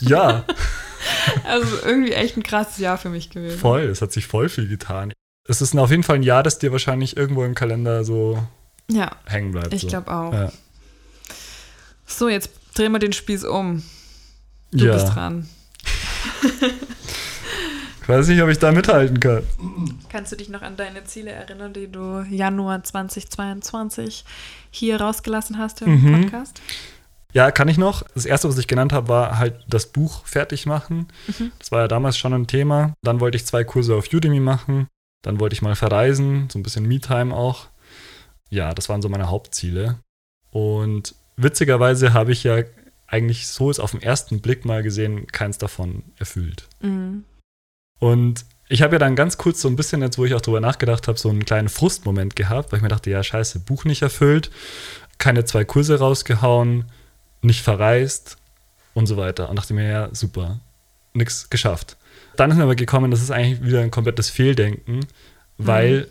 [0.00, 0.44] Ja,
[1.44, 3.58] Also irgendwie echt ein krasses Jahr für mich gewesen.
[3.58, 3.82] voll.
[3.82, 5.12] Es hat sich voll viel getan.
[5.48, 8.42] Es ist auf jeden Fall ein Jahr, das dir wahrscheinlich irgendwo im Kalender so
[8.88, 9.72] Ja, hängen bleibt.
[9.72, 9.88] ich so.
[9.88, 10.32] glaube auch.
[10.32, 10.52] Ja.
[12.06, 13.82] So, jetzt drehen wir den Spieß um.
[14.72, 14.92] Du ja.
[14.94, 15.48] bist dran.
[18.02, 19.44] Ich weiß nicht, ob ich da mithalten kann.
[20.08, 24.24] Kannst du dich noch an deine Ziele erinnern, die du Januar 2022
[24.70, 26.22] hier rausgelassen hast im Mhm.
[26.22, 26.60] Podcast?
[27.32, 28.02] Ja, kann ich noch.
[28.14, 31.08] Das erste, was ich genannt habe, war halt das Buch fertig machen.
[31.26, 31.52] Mhm.
[31.58, 32.94] Das war ja damals schon ein Thema.
[33.02, 34.88] Dann wollte ich zwei Kurse auf Udemy machen.
[35.22, 37.68] Dann wollte ich mal verreisen, so ein bisschen Me-Time auch.
[38.48, 39.98] Ja, das waren so meine Hauptziele.
[40.50, 42.62] Und witzigerweise habe ich ja
[43.06, 46.68] eigentlich so ist auf den ersten Blick mal gesehen, keins davon erfüllt.
[46.80, 47.24] Mhm.
[47.98, 50.60] Und ich habe ja dann ganz kurz so ein bisschen, jetzt wo ich auch drüber
[50.60, 54.02] nachgedacht habe, so einen kleinen Frustmoment gehabt, weil ich mir dachte, ja, scheiße, Buch nicht
[54.02, 54.50] erfüllt,
[55.18, 56.84] keine zwei Kurse rausgehauen,
[57.42, 58.36] nicht verreist
[58.94, 59.48] und so weiter.
[59.48, 60.60] Und dachte mir, ja, super,
[61.12, 61.96] nichts geschafft.
[62.36, 65.06] Dann ist mir aber gekommen, das ist eigentlich wieder ein komplettes Fehldenken,
[65.58, 66.08] weil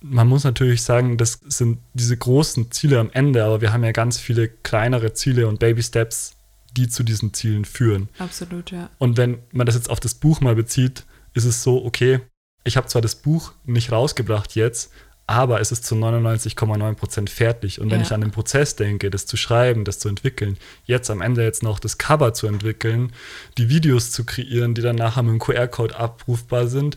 [0.00, 3.92] man muss natürlich sagen, das sind diese großen Ziele am Ende, aber wir haben ja
[3.92, 6.36] ganz viele kleinere Ziele und Baby Steps,
[6.76, 8.08] die zu diesen Zielen führen.
[8.18, 8.90] Absolut, ja.
[8.98, 12.20] Und wenn man das jetzt auf das Buch mal bezieht, ist es so, okay,
[12.64, 14.90] ich habe zwar das Buch nicht rausgebracht jetzt,
[15.28, 17.80] aber es ist zu 99,9% fertig.
[17.80, 18.06] Und wenn Ja.
[18.06, 21.62] ich an den Prozess denke, das zu schreiben, das zu entwickeln, jetzt am Ende jetzt
[21.62, 23.12] noch das Cover zu entwickeln,
[23.58, 26.96] die Videos zu kreieren, die dann nachher mit dem QR-Code abrufbar sind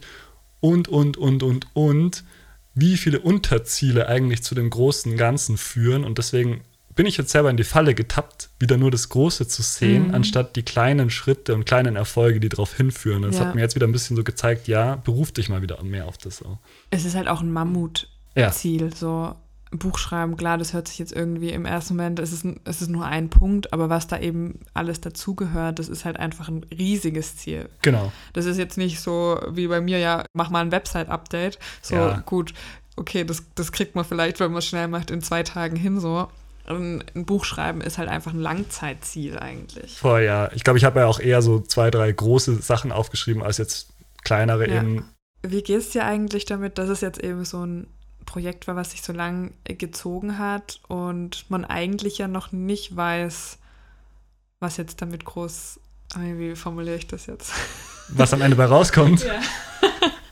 [0.59, 2.23] und, und, und, und, und,
[2.75, 6.03] wie viele Unterziele eigentlich zu dem großen Ganzen führen.
[6.03, 6.61] Und deswegen
[6.95, 10.15] bin ich jetzt selber in die Falle getappt, wieder nur das Große zu sehen, Mhm.
[10.15, 13.23] anstatt die kleinen Schritte und kleinen Erfolge, die darauf hinführen.
[13.23, 13.47] Und das Ja.
[13.47, 16.17] hat mir jetzt wieder ein bisschen so gezeigt, ja, beruf dich mal wieder mehr auf
[16.17, 16.41] das.
[16.43, 16.57] Auch.
[16.89, 18.51] Es ist halt auch ein Mammutziel, Ja.
[18.51, 19.35] so
[19.71, 20.35] ein Buch schreiben.
[20.35, 23.29] Klar, das hört sich jetzt irgendwie im ersten Moment, es ist, es ist nur ein
[23.29, 27.69] Punkt, aber was da eben alles dazugehört, das ist halt einfach ein riesiges Ziel.
[27.83, 28.11] Genau.
[28.33, 31.59] Das ist jetzt nicht so wie bei mir, ja, mach mal ein Website-Update.
[31.83, 32.23] So, Ja.
[32.25, 32.53] gut,
[32.95, 35.99] okay, das, das kriegt man vielleicht, wenn man es schnell macht, in zwei Tagen hin
[35.99, 36.27] so.
[36.65, 39.97] Ein, ein Buch schreiben ist halt einfach ein Langzeitziel eigentlich.
[39.97, 40.51] Vorher, ja.
[40.53, 43.89] Ich glaube, ich habe ja auch eher so zwei, drei große Sachen aufgeschrieben, als jetzt
[44.23, 44.81] kleinere Ja.
[44.81, 45.09] eben.
[45.41, 47.87] Wie geht es dir eigentlich damit, dass es jetzt eben so ein
[48.29, 53.57] Projekt war, was sich so lang gezogen hat und man eigentlich ja noch nicht weiß,
[54.59, 55.79] was jetzt damit groß,
[56.13, 57.51] ah, wie formuliere ich das jetzt?
[58.09, 59.25] Was am Ende bei rauskommt.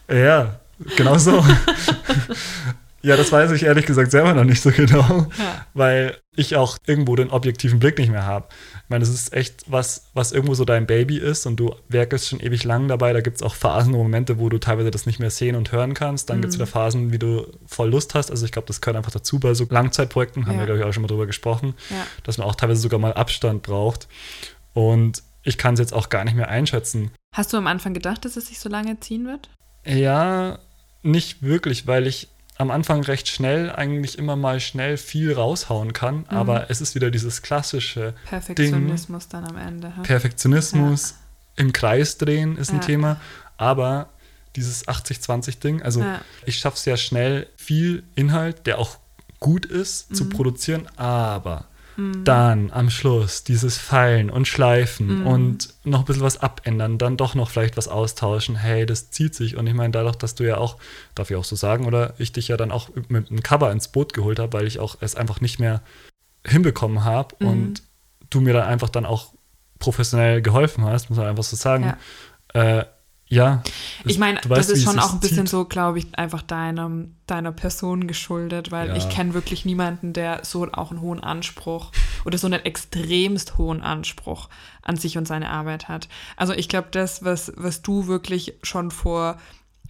[0.08, 0.16] Ja.
[0.16, 0.60] Ja,
[0.96, 1.44] genau so.
[3.02, 5.66] ja, das weiß ich ehrlich gesagt selber noch nicht so genau, Ja.
[5.74, 8.46] weil ich auch irgendwo den objektiven Blick nicht mehr habe.
[8.84, 12.28] Ich meine, es ist echt was, was irgendwo so dein Baby ist und du werkest
[12.28, 13.12] schon ewig lang dabei.
[13.12, 15.72] Da gibt es auch Phasen und Momente, wo du teilweise das nicht mehr sehen und
[15.72, 16.30] hören kannst.
[16.30, 16.62] Dann gibt es Mhm.
[16.62, 18.30] wieder Phasen, wie du voll Lust hast.
[18.30, 20.58] Also ich glaube, das gehört einfach dazu bei so Langzeitprojekten, haben Ja.
[20.60, 22.06] wir, glaube ich, auch schon mal drüber gesprochen, Ja.
[22.24, 24.08] dass man auch teilweise sogar mal Abstand braucht.
[24.74, 27.10] Und ich kann es jetzt auch gar nicht mehr einschätzen.
[27.34, 29.50] Hast du am Anfang gedacht, dass es sich so lange ziehen wird?
[29.86, 30.58] Ja,
[31.02, 36.24] nicht wirklich, weil ich am Anfang recht schnell eigentlich immer mal schnell viel raushauen kann,
[36.28, 39.94] aber es ist wieder dieses klassische Perfektionismus dann am Ende.
[39.96, 40.02] ha?
[40.02, 41.14] Perfektionismus
[41.56, 42.82] im Kreis drehen ist ein Ja.
[42.82, 43.20] Thema,
[43.56, 44.08] aber
[44.56, 46.20] dieses 80-20-Ding, also Ja.
[46.46, 48.98] ich schaffe es ja schnell, viel Inhalt, der auch
[49.40, 50.30] gut ist, zu Mhm.
[50.30, 51.66] produzieren, aber
[52.24, 55.26] dann am Schluss dieses Feilen und Schleifen Mhm.
[55.26, 58.54] und noch ein bisschen was abändern, dann doch noch vielleicht was austauschen.
[58.54, 59.56] Hey, das zieht sich.
[59.56, 60.76] Und ich meine, dadurch, dass du ja auch,
[61.16, 63.88] darf ich auch so sagen, oder ich dich ja dann auch mit einem Cover ins
[63.88, 65.82] Boot geholt habe, weil ich auch es einfach nicht mehr
[66.46, 67.46] hinbekommen habe Mhm.
[67.48, 67.82] und
[68.30, 69.32] du mir dann einfach dann auch
[69.80, 71.94] professionell geholfen hast, muss man einfach so sagen.
[72.54, 72.84] Ja, äh,
[73.28, 73.62] ja
[74.04, 75.48] Ich meine, das ist schon auch ein bisschen zieht.
[75.50, 78.96] so, glaube ich, einfach deinem, deiner Person geschuldet, weil Ja.
[78.96, 81.92] ich kenne wirklich niemanden, der so auch einen hohen Anspruch
[82.24, 84.48] oder so einen extremst hohen Anspruch
[84.82, 86.08] an sich und seine Arbeit hat.
[86.36, 89.36] Also ich glaube, das, was, was du wirklich schon vor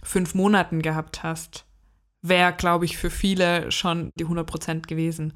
[0.03, 1.65] fünf Monaten gehabt hast,
[2.21, 5.33] wäre, glaube ich, für viele schon die 100 Prozent gewesen.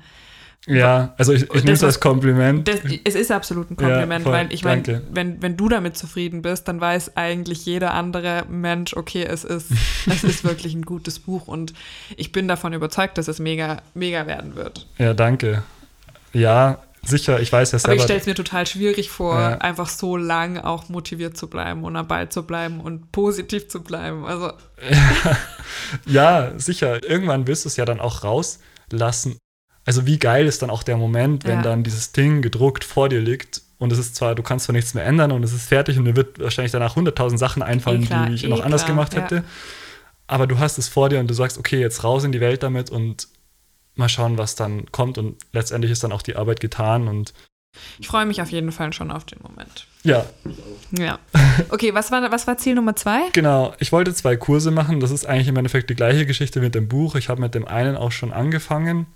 [0.65, 2.67] Ja, also ich, ich nehme es als Kompliment.
[2.67, 5.97] Das, es ist absolut ein Kompliment, Ja, voll, weil ich meine, wenn, wenn du damit
[5.97, 9.71] zufrieden bist, dann weiß eigentlich jeder andere Mensch, okay, es ist,
[10.10, 11.73] es ist wirklich ein gutes Buch und
[12.15, 14.88] ich bin davon überzeugt, dass es mega, mega werden wird.
[14.97, 15.63] Ja, danke.
[16.32, 18.04] Ja, sicher, ich weiß ja Aber ich selber.
[18.06, 19.58] stelle es mir total schwierig vor, Ja.
[19.58, 24.23] einfach so lang auch motiviert zu bleiben und Ball zu bleiben und positiv zu bleiben.
[24.26, 24.54] Also,
[26.06, 27.04] Ja, sicher.
[27.08, 29.38] Irgendwann wirst du es ja dann auch rauslassen.
[29.85, 31.61] Also wie geil ist dann auch der Moment, wenn Ja.
[31.61, 34.93] dann dieses Ding gedruckt vor dir liegt und es ist zwar, du kannst zwar nichts
[34.93, 38.05] mehr ändern und es ist fertig und dir wird wahrscheinlich danach 100.000 Sachen einfallen, Eh
[38.05, 39.21] klar, die ich eh noch anders klar, gemacht ja.
[39.21, 39.43] hätte.
[40.27, 42.63] Aber du hast es vor dir und du sagst, okay, jetzt raus in die Welt
[42.63, 43.27] damit und
[43.95, 47.33] mal schauen, was dann kommt und letztendlich ist dann auch die Arbeit getan und
[47.99, 49.87] ich freue mich auf jeden Fall schon auf den Moment.
[50.03, 50.25] ja,
[50.91, 51.17] Ja.
[51.69, 53.19] Okay, was war, was war Ziel Nummer zwei?
[53.33, 54.99] Genau, ich wollte zwei Kurse machen.
[54.99, 57.15] Das ist eigentlich im Endeffekt die gleiche Geschichte mit dem Buch.
[57.15, 59.07] Ich habe mit dem einen auch schon angefangen.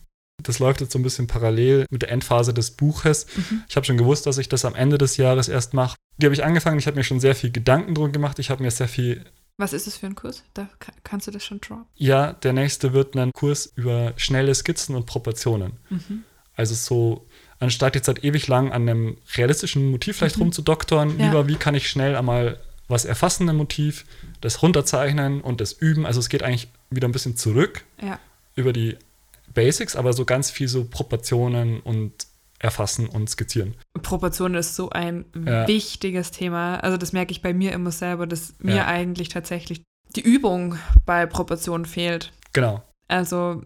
[0.43, 3.25] Das läuft jetzt so ein bisschen parallel mit der Endphase des Buches.
[3.35, 3.63] Mhm.
[3.67, 5.95] Ich habe schon gewusst, dass ich das am Ende des Jahres erst mache.
[6.17, 6.77] Die habe ich angefangen.
[6.77, 8.37] Ich habe mir schon sehr viel Gedanken drum gemacht.
[8.39, 9.25] Ich habe mir sehr viel.
[9.57, 10.43] Was ist es für ein Kurs?
[10.53, 11.85] Da ka- kannst du das schon droppen.
[11.95, 15.73] Ja, der nächste wird ein Kurs über schnelle Skizzen und Proportionen.
[15.89, 16.23] Mhm.
[16.55, 17.27] Also so,
[17.59, 20.43] anstatt jetzt halt ewig lang an einem realistischen Motiv vielleicht Mhm.
[20.43, 21.25] rumzudoktoren, Ja.
[21.25, 24.05] lieber, wie kann ich schnell einmal was erfassen im Motiv,
[24.41, 26.05] das runterzeichnen und das üben.
[26.05, 28.19] Also es geht eigentlich wieder ein bisschen zurück Ja.
[28.55, 28.95] über die
[29.57, 32.13] Basics, aber so ganz viel so Proportionen und
[32.59, 33.73] erfassen und skizzieren.
[34.03, 35.67] Proportion ist so ein Ja.
[35.67, 36.75] wichtiges Thema.
[36.77, 38.85] Also das merke ich bei mir immer selber, dass mir Ja.
[38.87, 39.81] eigentlich tatsächlich
[40.15, 42.31] die Übung bei Proportionen fehlt.
[42.53, 42.83] Genau.
[43.07, 43.63] Also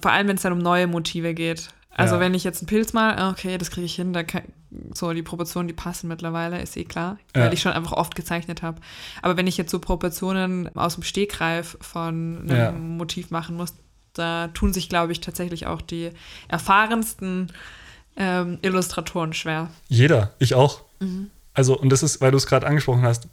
[0.00, 1.68] vor allem, wenn es dann um neue Motive geht.
[1.90, 2.20] Also Ja.
[2.20, 4.42] wenn ich jetzt einen Pilz mal, okay, das kriege ich hin, da kann,
[4.94, 7.42] so die Proportionen, die passen mittlerweile, ist eh klar, Ja.
[7.44, 8.80] weil ich schon einfach oft gezeichnet habe.
[9.22, 12.72] Aber wenn ich jetzt so Proportionen aus dem Stegreif von einem Ja.
[12.72, 13.74] Motiv machen muss,
[14.14, 16.10] da tun sich, glaube ich, tatsächlich auch die
[16.48, 17.52] erfahrensten
[18.16, 19.70] ähm, Illustratoren schwer.
[19.88, 20.82] Jeder, ich auch.
[21.00, 21.30] Mhm.
[21.52, 23.28] Also, und das ist, weil du es gerade angesprochen hast,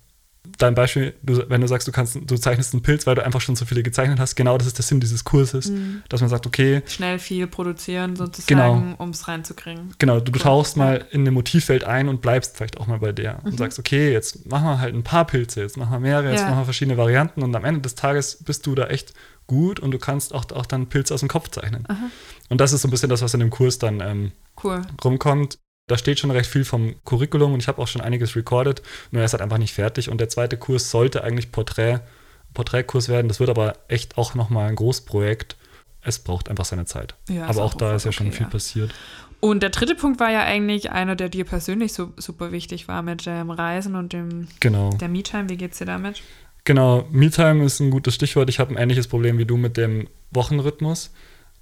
[0.57, 3.41] dein Beispiel, du, wenn du sagst, du kannst, du zeichnest einen Pilz, weil du einfach
[3.41, 6.01] schon so viele gezeichnet hast, genau das ist der Sinn dieses Kurses, Mhm.
[6.09, 8.47] dass man sagt, okay, Schnell viel produzieren sozusagen,
[8.81, 8.95] Genau.
[8.97, 9.93] um es reinzukriegen.
[9.99, 10.83] Genau, du, du tauchst Ja.
[10.83, 13.57] mal in eine Motivwelt ein und bleibst vielleicht auch mal bei der und Mhm.
[13.57, 16.47] sagst, okay, jetzt machen wir halt ein paar Pilze, jetzt machen wir mehrere, jetzt Ja.
[16.49, 19.13] machen wir verschiedene Varianten und am Ende des Tages bist du da echt
[19.47, 21.83] gut und du kannst auch, auch dann Pilze aus dem Kopf zeichnen.
[21.87, 22.09] Aha.
[22.49, 24.31] Und das ist so ein bisschen das, was in dem Kurs dann ähm,
[24.63, 24.81] Cool.
[25.03, 25.57] rumkommt.
[25.91, 29.21] Da steht schon recht viel vom Curriculum und ich habe auch schon einiges recorded, nur
[29.21, 31.99] er ist halt einfach nicht fertig und der zweite Kurs sollte eigentlich Porträt,
[32.53, 33.27] Porträtkurs werden.
[33.27, 35.57] Das wird aber echt auch nochmal ein Großprojekt.
[36.01, 37.15] Es braucht einfach seine Zeit.
[37.27, 38.49] Ja, aber auch da voll ist ja schon okay, viel ja.
[38.49, 38.93] passiert.
[39.41, 43.01] Und der dritte Punkt war ja eigentlich einer, der dir persönlich so, super wichtig war
[43.01, 44.91] mit dem Reisen und dem Genau.
[44.91, 45.49] der Me-Time.
[45.49, 46.21] Wie geht's dir damit?
[46.63, 48.49] Genau, Me-Time ist ein gutes Stichwort.
[48.49, 51.11] Ich habe ein ähnliches Problem wie du mit dem Wochenrhythmus.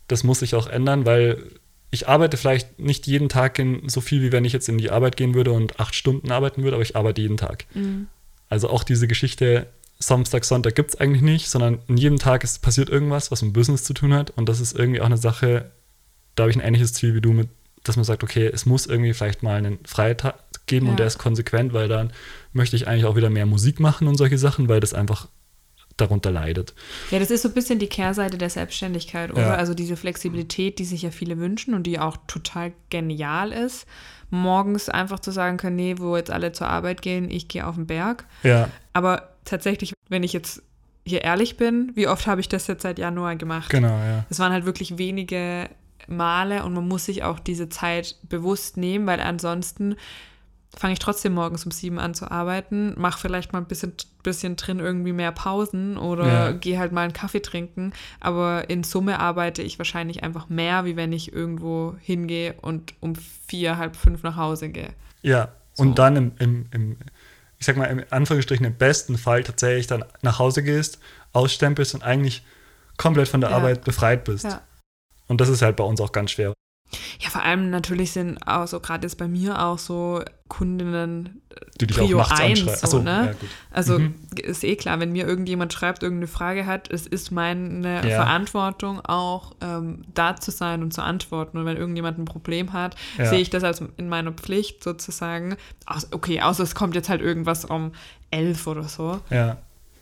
[0.08, 1.44] Das muss sich auch ändern, weil
[1.92, 4.92] ich arbeite vielleicht nicht jeden Tag in so viel, wie wenn ich jetzt in die
[4.92, 7.66] Arbeit gehen würde und acht Stunden arbeiten würde, aber ich arbeite jeden Tag.
[8.48, 9.68] Also auch diese Geschichte,
[10.00, 13.54] Samstag, Sonntag gibt es eigentlich nicht, sondern in jedem Tag ist, passiert irgendwas, was mit
[13.54, 14.30] Business zu tun hat.
[14.32, 15.72] Und das ist irgendwie auch eine Sache,
[16.36, 17.50] da habe ich ein ähnliches Ziel wie du mit,
[17.84, 20.36] dass man sagt, okay, es muss irgendwie vielleicht mal einen Freitag
[20.68, 20.92] geben Ja.
[20.92, 22.12] und der ist konsequent, weil dann
[22.54, 25.28] möchte ich eigentlich auch wieder mehr Musik machen und solche Sachen, weil das einfach
[26.02, 26.74] darunter leidet.
[27.12, 29.42] Ja, das ist so ein bisschen die Kehrseite der Selbstständigkeit, oder?
[29.42, 29.56] Ja.
[29.56, 33.86] Also diese Flexibilität, die sich ja viele wünschen und die auch total genial ist.
[34.30, 37.76] Morgens einfach zu sagen können, nee, wo jetzt alle zur Arbeit gehen, ich gehe auf
[37.76, 38.26] den Berg.
[38.44, 40.62] Ja, Aber tatsächlich, wenn ich jetzt
[41.06, 43.70] hier ehrlich bin, wie oft habe ich das jetzt seit Januar gemacht?
[43.70, 44.26] genau, ja.
[44.30, 45.70] Es waren halt wirklich wenige
[46.08, 49.96] Male und man muss sich auch diese Zeit bewusst nehmen, weil ansonsten
[50.78, 54.56] fange ich trotzdem morgens um sieben an zu arbeiten, mache vielleicht mal ein bisschen, bisschen
[54.56, 56.52] drin irgendwie mehr Pausen oder Ja.
[56.52, 60.96] gehe halt mal einen Kaffee trinken, aber in Summe arbeite ich wahrscheinlich einfach mehr, wie
[60.96, 64.94] wenn ich irgendwo hingehe und um vier, halb fünf nach Hause gehe.
[65.22, 65.84] Ja, So.
[65.84, 66.98] und dann im, im, im,
[67.58, 71.00] ich sag mal, im Anführungsstrichen im besten Fall tatsächlich dann nach Hause gehst,
[71.34, 72.44] ausstempelst und eigentlich
[72.98, 73.58] komplett von der Ja.
[73.58, 74.46] Arbeit befreit bist.
[74.46, 74.62] Ja.
[75.28, 76.54] Und das ist halt bei uns auch ganz schwer.
[77.20, 81.42] Ja, vor allem natürlich sind auch so, gerade jetzt bei mir auch so Kundinnen
[81.80, 82.78] Die dich Prio auch nachts eins, anschreien.
[82.80, 83.36] so, Achso, ne?
[83.40, 83.48] ja.
[83.72, 84.16] Also Mhm.
[84.42, 88.16] ist eh klar, wenn mir irgendjemand schreibt, irgendeine Frage hat, es ist meine Ja.
[88.16, 91.60] Verantwortung auch ähm, da zu sein und zu antworten.
[91.60, 93.26] Und wenn irgendjemand ein Problem hat, Ja.
[93.26, 95.56] sehe ich das als in meiner Pflicht sozusagen.
[96.12, 97.92] Okay, außer es kommt jetzt halt irgendwas um
[98.32, 99.58] elf oder so Ja,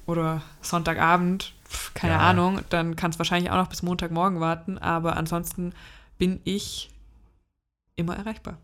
[0.05, 1.53] oder Sonntagabend,
[1.93, 2.19] keine.
[2.19, 4.77] Ahnung, dann kann es wahrscheinlich auch noch bis Montagmorgen warten.
[4.77, 5.73] Aber ansonsten
[6.17, 6.89] bin ich
[7.95, 8.57] immer erreichbar.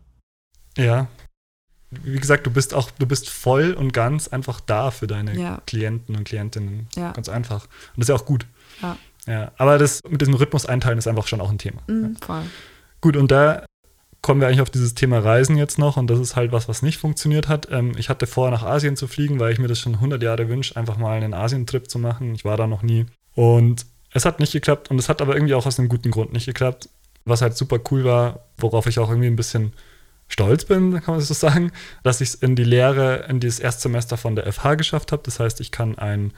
[0.76, 1.08] ja.
[2.02, 5.62] Wie gesagt, du bist auch, du bist voll und ganz einfach da für deine Ja.
[5.64, 6.88] Klienten und Klientinnen.
[6.96, 7.12] Ja.
[7.12, 7.66] Ganz einfach.
[7.66, 8.46] Und das ist ja auch gut.
[8.82, 8.96] Ja.
[9.26, 11.82] Ja, aber das mit diesem Rhythmus einteilen ist einfach schon auch ein Thema.
[11.86, 12.42] Mhm, voll.
[13.00, 13.64] Gut, und da
[14.22, 16.82] kommen wir eigentlich auf dieses Thema Reisen jetzt noch und das ist halt was, was
[16.82, 17.68] nicht funktioniert hat.
[17.70, 20.48] Ähm, ich hatte vor, nach Asien zu fliegen, weil ich mir das schon 100 Jahre
[20.48, 22.34] wünsche, einfach mal einen Asientrip zu machen.
[22.34, 25.54] Ich war da noch nie und es hat nicht geklappt und es hat aber irgendwie
[25.54, 26.88] auch aus einem guten Grund nicht geklappt,
[27.24, 29.72] was halt super cool war, worauf ich auch irgendwie ein bisschen
[30.28, 34.16] stolz bin, kann man so sagen, dass ich es in die Lehre, in dieses Erstsemester
[34.16, 35.22] von der FH geschafft habe.
[35.24, 36.32] Das heißt, ich kann ein,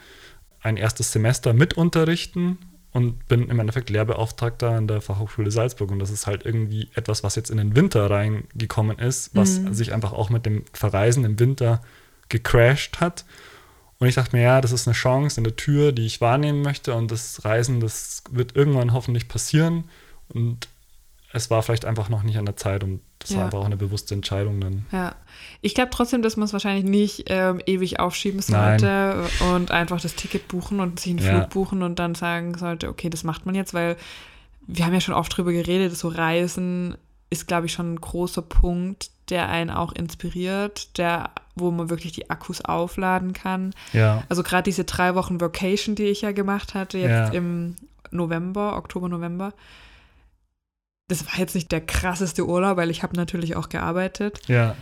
[0.61, 2.57] ein erstes Semester mitunterrichten
[2.91, 5.91] und bin im Endeffekt Lehrbeauftragter an der Fachhochschule Salzburg.
[5.91, 9.73] Und das ist halt irgendwie etwas, was jetzt in den Winter reingekommen ist, was mhm.
[9.73, 11.81] sich einfach auch mit dem Verreisen im Winter
[12.29, 13.25] gecrashed hat.
[13.99, 16.93] Und ich dachte mir, ja, das ist eine Chance, eine Tür, die ich wahrnehmen möchte.
[16.93, 19.85] Und das Reisen, das wird irgendwann hoffentlich passieren.
[20.29, 20.67] Und
[21.37, 23.37] es war vielleicht einfach noch nicht an der Zeit und das ja.
[23.37, 24.85] war einfach auch eine bewusste Entscheidung dann.
[24.91, 25.15] Ja,
[25.61, 29.53] ich glaube trotzdem, dass man es wahrscheinlich nicht ähm, ewig aufschieben sollte Nein.
[29.53, 31.31] und einfach das Ticket buchen und sich einen ja.
[31.31, 33.95] Flug buchen und dann sagen sollte, okay, das macht man jetzt, weil
[34.67, 36.97] wir haben ja schon oft drüber geredet, so Reisen
[37.29, 42.13] ist, glaube ich, schon ein großer Punkt, der einen auch inspiriert, der, wo man wirklich
[42.13, 43.73] die Akkus aufladen kann.
[43.93, 44.23] Ja.
[44.29, 47.27] Also gerade diese drei Wochen Vacation, die ich ja gemacht hatte, jetzt ja.
[47.29, 47.75] im
[48.11, 49.53] November, Oktober, November,
[51.07, 54.41] das war jetzt nicht der krasseste Urlaub, weil ich habe natürlich auch gearbeitet.
[54.47, 54.75] Ja.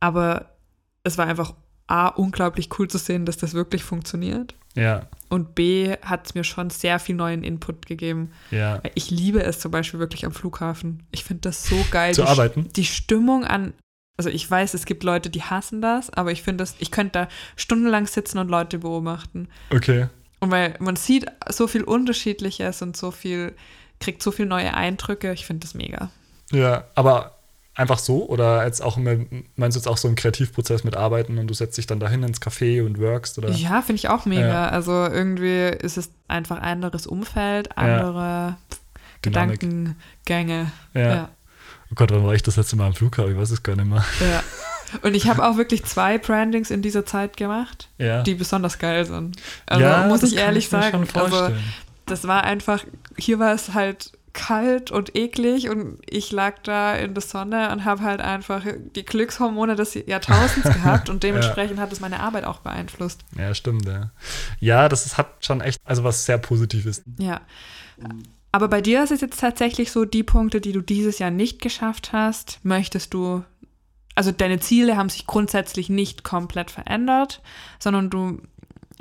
[0.00, 0.56] Aber
[1.04, 1.54] es war einfach
[1.86, 4.54] A, unglaublich cool zu sehen, dass das wirklich funktioniert.
[4.74, 5.06] Ja.
[5.28, 8.30] Und B, hat es mir schon sehr viel neuen Input gegeben.
[8.50, 8.82] Ja.
[8.94, 11.04] Ich liebe es zum Beispiel wirklich am Flughafen.
[11.10, 12.14] Ich finde das so geil.
[12.14, 12.68] Zu die, arbeiten?
[12.74, 13.72] Die Stimmung an,
[14.16, 17.12] also ich weiß, es gibt Leute, die hassen das, aber ich finde das, ich könnte
[17.12, 19.48] da stundenlang sitzen und Leute beobachten.
[19.70, 20.08] Okay.
[20.40, 23.54] Und weil man sieht so viel Unterschiedliches und so viel
[24.00, 25.32] kriegt so viele neue Eindrücke.
[25.32, 26.10] Ich finde das mega.
[26.50, 27.38] Ja, aber
[27.74, 31.46] einfach so oder jetzt auch meinst du jetzt auch so einen Kreativprozess mit Arbeiten und
[31.46, 33.50] du setzt dich dann dahin ins Café und workst oder?
[33.50, 34.48] Ja, finde ich auch mega.
[34.48, 34.68] Ja.
[34.68, 38.58] Also irgendwie ist es einfach ein anderes Umfeld, andere ja.
[39.22, 40.72] Gedankengänge.
[40.94, 41.00] Ja.
[41.00, 41.28] ja.
[41.90, 43.32] Oh Gott, wann war ich das letzte Mal am Flughafen?
[43.32, 44.04] Ich weiß es gar nicht mehr.
[44.20, 44.42] Ja.
[45.02, 48.22] Und ich habe auch wirklich zwei Brandings in dieser Zeit gemacht, ja.
[48.22, 49.36] die besonders geil sind.
[49.66, 51.06] Also ja, muss ich ehrlich ich sagen.
[51.12, 51.52] Also
[52.10, 52.84] das war einfach,
[53.16, 57.84] hier war es halt kalt und eklig und ich lag da in der Sonne und
[57.84, 61.82] habe halt einfach die Glückshormone des Jahrtausends gehabt und dementsprechend ja.
[61.82, 63.22] hat es meine Arbeit auch beeinflusst.
[63.36, 64.10] Ja, stimmt, ja.
[64.60, 67.02] Ja, das ist, hat schon echt, also was sehr Positives.
[67.18, 67.40] Ja.
[68.52, 71.60] Aber bei dir ist es jetzt tatsächlich so, die Punkte, die du dieses Jahr nicht
[71.60, 73.44] geschafft hast, möchtest du,
[74.14, 77.42] also deine Ziele haben sich grundsätzlich nicht komplett verändert,
[77.78, 78.40] sondern du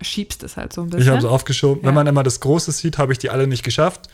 [0.01, 1.01] schiebst es halt so ein bisschen.
[1.01, 1.81] Ich habe es aufgeschoben.
[1.81, 1.87] Ja.
[1.87, 4.09] Wenn man immer das Große sieht, habe ich die alle nicht geschafft.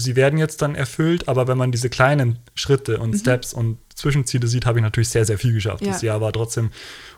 [0.00, 3.18] Sie werden jetzt dann erfüllt, aber wenn man diese kleinen Schritte und mhm.
[3.18, 5.84] Steps und Zwischenziele sieht, habe ich natürlich sehr, sehr viel geschafft.
[5.84, 5.92] Ja.
[5.92, 6.70] Das Jahr war trotzdem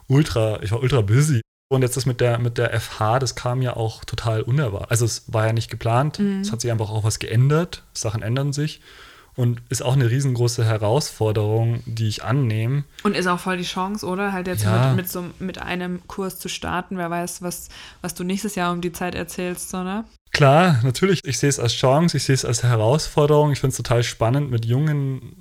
[0.09, 1.43] ultra, ich war ultra busy.
[1.69, 4.91] Und jetzt das mit der, mit der FH, das kam ja auch total unerwartet.
[4.91, 6.19] Also es war ja nicht geplant.
[6.19, 6.41] Mhm.
[6.41, 7.85] Es hat sich einfach auch was geändert.
[7.93, 8.81] Sachen ändern sich
[9.37, 12.85] und ist auch eine riesengroße Herausforderung, die ich annehme.
[13.03, 14.33] Und ist auch voll die Chance, oder?
[14.33, 14.89] Halt jetzt ja.
[14.89, 16.97] mit, mit, so mit einem Kurs zu starten.
[16.97, 17.69] Wer weiß, was,
[18.03, 20.05] was du nächstes Jahr um die Zeit erzählst, so, ne?
[20.33, 21.21] Klar, natürlich.
[21.25, 23.53] Ich sehe es als Chance, ich sehe es als Herausforderung.
[23.53, 25.35] Ich finde es total spannend, mit jungen,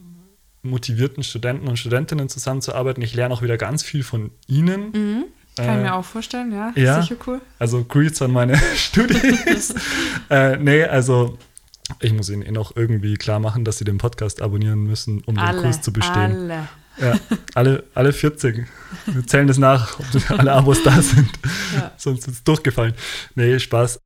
[0.61, 3.03] motivierten Studenten und Studentinnen zusammenzuarbeiten.
[3.03, 4.91] Ich lerne auch wieder ganz viel von ihnen.
[4.91, 5.25] Mhm.
[5.55, 6.71] Kann äh, ich mir auch vorstellen, ja.
[6.75, 7.41] ja Sicher cool.
[7.59, 9.73] Also Greets an meine Studis.
[10.29, 11.37] äh, nee, also
[11.99, 15.37] ich muss Ihnen eh noch irgendwie klar machen, dass Sie den Podcast abonnieren müssen, um
[15.37, 16.49] alle, den Kurs zu bestehen.
[16.51, 16.67] Alle.
[16.99, 17.17] Ja,
[17.55, 18.65] alle, alle 40.
[19.05, 21.29] Wir zählen das nach, ob alle Abos da sind.
[21.75, 21.91] Ja.
[21.97, 22.93] Sonst ist es durchgefallen.
[23.35, 23.99] Nee, Spaß.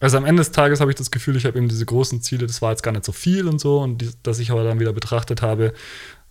[0.00, 2.46] Also am Ende des Tages habe ich das Gefühl, ich habe eben diese großen Ziele,
[2.46, 3.80] das war jetzt gar nicht so viel und so.
[3.80, 5.72] Und die, dass ich aber dann wieder betrachtet habe,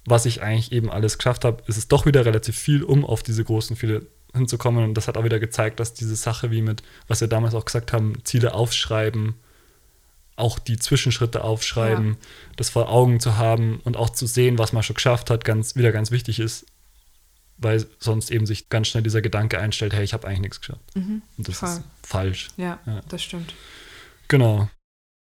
[0.05, 3.21] was ich eigentlich eben alles geschafft habe, ist es doch wieder relativ viel, um auf
[3.21, 4.83] diese großen Ziele hinzukommen.
[4.83, 7.65] Und das hat auch wieder gezeigt, dass diese Sache wie mit, was wir damals auch
[7.65, 9.35] gesagt haben, Ziele aufschreiben,
[10.39, 12.15] auch die Zwischenschritte aufschreiben, ja.
[12.55, 15.75] das vor Augen zu haben und auch zu sehen, was man schon geschafft hat, ganz,
[15.75, 16.65] wieder ganz wichtig ist,
[17.57, 20.81] weil sonst eben sich ganz schnell dieser Gedanke einstellt, hey, ich habe eigentlich nichts geschafft.
[20.95, 21.69] Mhm, und das voll.
[21.69, 22.47] ist falsch.
[22.57, 23.53] Ja, ja, das stimmt.
[24.27, 24.69] Genau.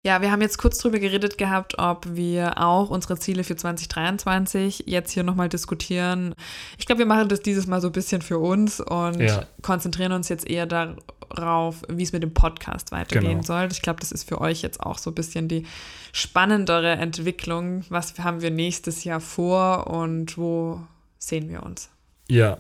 [0.06, 4.86] Ja, wir haben jetzt kurz drüber geredet gehabt, ob wir auch unsere Ziele für 2023
[4.88, 6.36] jetzt hier nochmal diskutieren.
[6.78, 9.46] Ich glaube, wir machen das dieses Mal so ein bisschen für uns und ja.
[9.62, 13.44] konzentrieren uns jetzt eher darauf, wie es mit dem Podcast weitergehen genau.
[13.44, 13.70] soll.
[13.72, 15.66] Ich glaube, das ist für euch jetzt auch so ein bisschen die
[16.12, 17.84] spannendere Entwicklung.
[17.90, 20.82] Was haben wir nächstes Jahr vor und wo
[21.18, 21.90] sehen wir uns?
[22.28, 22.60] Ja,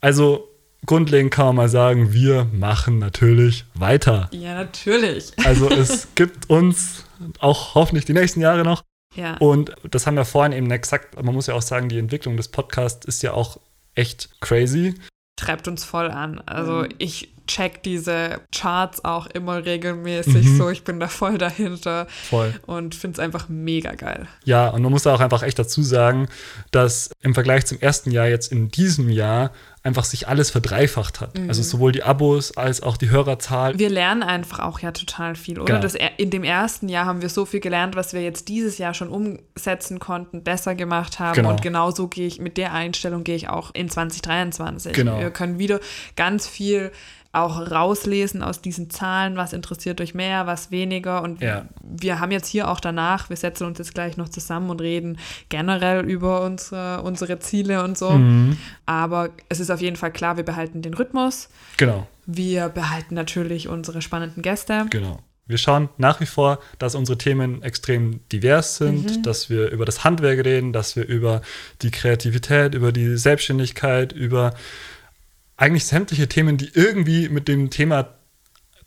[0.00, 0.48] also
[0.86, 4.28] grundlegend kann man mal sagen, wir machen natürlich weiter.
[4.32, 5.32] Ja, natürlich.
[5.44, 7.04] Also es gibt uns
[7.38, 8.82] auch hoffentlich die nächsten Jahre noch.
[9.14, 9.36] Ja.
[9.38, 12.48] Und das haben wir vorhin eben gesagt, man muss ja auch sagen, die Entwicklung des
[12.48, 13.58] Podcasts ist ja auch
[13.94, 14.94] echt crazy.
[15.36, 16.40] Treibt uns voll an.
[16.46, 16.88] Also mhm.
[16.98, 20.56] ich check diese Charts auch immer regelmäßig mhm.
[20.56, 20.70] so.
[20.70, 22.06] Ich bin da voll dahinter.
[22.28, 22.54] Voll.
[22.66, 24.26] Und finde es einfach mega geil.
[24.44, 26.28] Ja, und man muss da auch einfach echt dazu sagen,
[26.70, 29.52] dass im Vergleich zum ersten Jahr jetzt in diesem Jahr
[29.86, 31.38] einfach sich alles verdreifacht hat.
[31.38, 31.48] Mhm.
[31.48, 33.78] Also sowohl die Abos als auch die Hörerzahl.
[33.78, 35.66] Wir lernen einfach auch ja total viel, oder?
[35.66, 35.80] Genau.
[35.80, 38.94] Das, in dem ersten Jahr haben wir so viel gelernt, was wir jetzt dieses Jahr
[38.94, 41.36] schon umsetzen konnten, besser gemacht haben.
[41.36, 41.50] Genau.
[41.50, 44.92] Und genauso gehe ich mit der Einstellung gehe ich auch in 2023.
[44.92, 45.20] Genau.
[45.20, 45.78] Wir können wieder
[46.16, 46.90] ganz viel
[47.36, 51.22] auch rauslesen aus diesen Zahlen, was interessiert euch mehr, was weniger.
[51.22, 51.66] Und ja.
[51.82, 55.18] wir haben jetzt hier auch danach, wir setzen uns jetzt gleich noch zusammen und reden
[55.48, 58.10] generell über unsere, unsere Ziele und so.
[58.10, 58.56] Mhm.
[58.86, 61.48] Aber es ist auf jeden Fall klar, wir behalten den Rhythmus.
[61.76, 62.06] Genau.
[62.24, 64.86] Wir behalten natürlich unsere spannenden Gäste.
[64.90, 65.20] Genau.
[65.48, 69.22] Wir schauen nach wie vor, dass unsere Themen extrem divers sind, mhm.
[69.22, 71.40] dass wir über das Handwerk reden, dass wir über
[71.82, 74.54] die Kreativität, über die Selbstständigkeit, über
[75.56, 78.16] eigentlich sämtliche Themen, die irgendwie mit dem Thema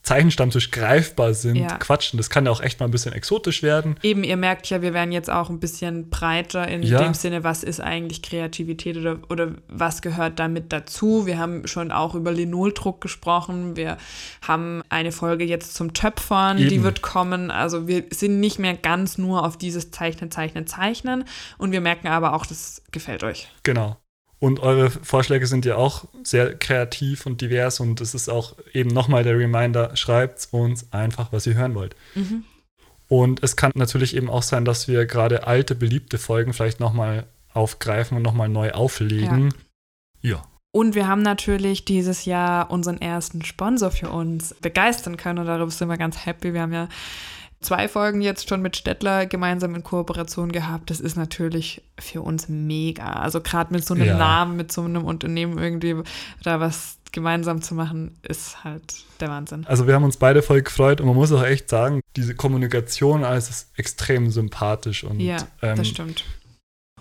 [0.02, 1.78] Zeichenstammtisch greifbar sind, ja.
[1.78, 2.18] quatschen.
[2.18, 3.96] Das kann ja auch echt mal ein bisschen exotisch werden.
[4.02, 7.04] Eben, ihr merkt ja, wir werden jetzt auch ein bisschen breiter in ja.
[7.04, 11.26] dem Sinne, was ist eigentlich Kreativität oder, oder was gehört damit dazu.
[11.28, 13.76] Wir haben schon auch über Linoldruck gesprochen.
[13.76, 13.98] Wir
[14.42, 16.70] haben eine Folge jetzt zum Töpfern, Eben.
[16.70, 17.52] die wird kommen.
[17.52, 21.26] Also wir sind nicht mehr ganz nur auf dieses Zeichnen, Zeichnen, Zeichnen.
[21.58, 23.50] Und wir merken aber auch, das gefällt euch.
[23.64, 23.98] Genau.
[24.40, 28.90] Und eure Vorschläge sind ja auch sehr kreativ und divers und es ist auch eben
[28.90, 31.96] nochmal der Reminder, schreibt uns einfach, was ihr hören wollt.
[32.16, 32.46] Mhm.
[33.10, 37.26] Und es kann natürlich eben auch sein, dass wir gerade alte, beliebte Folgen vielleicht nochmal
[37.54, 39.54] aufgreifen und nochmal neu auflegen.
[40.22, 40.32] Ja.
[40.32, 40.44] ja.
[40.72, 45.72] Und wir haben natürlich dieses Jahr unseren ersten Sponsor für uns begeistern können und darüber
[45.72, 46.54] sind wir ganz happy.
[46.54, 46.88] Wir haben ja
[47.62, 50.90] zwei Folgen jetzt schon mit Stettler gemeinsam in Kooperation gehabt.
[50.90, 53.14] Das ist natürlich für uns mega.
[53.14, 54.18] Also gerade mit so einem ja.
[54.18, 55.96] Namen, mit so einem Unternehmen irgendwie
[56.44, 59.66] da was gemeinsam zu machen, ist halt der Wahnsinn.
[59.66, 63.24] Also wir haben uns beide voll gefreut und man muss auch echt sagen, diese Kommunikation
[63.24, 66.24] alles ist extrem sympathisch und ja, ähm, das stimmt.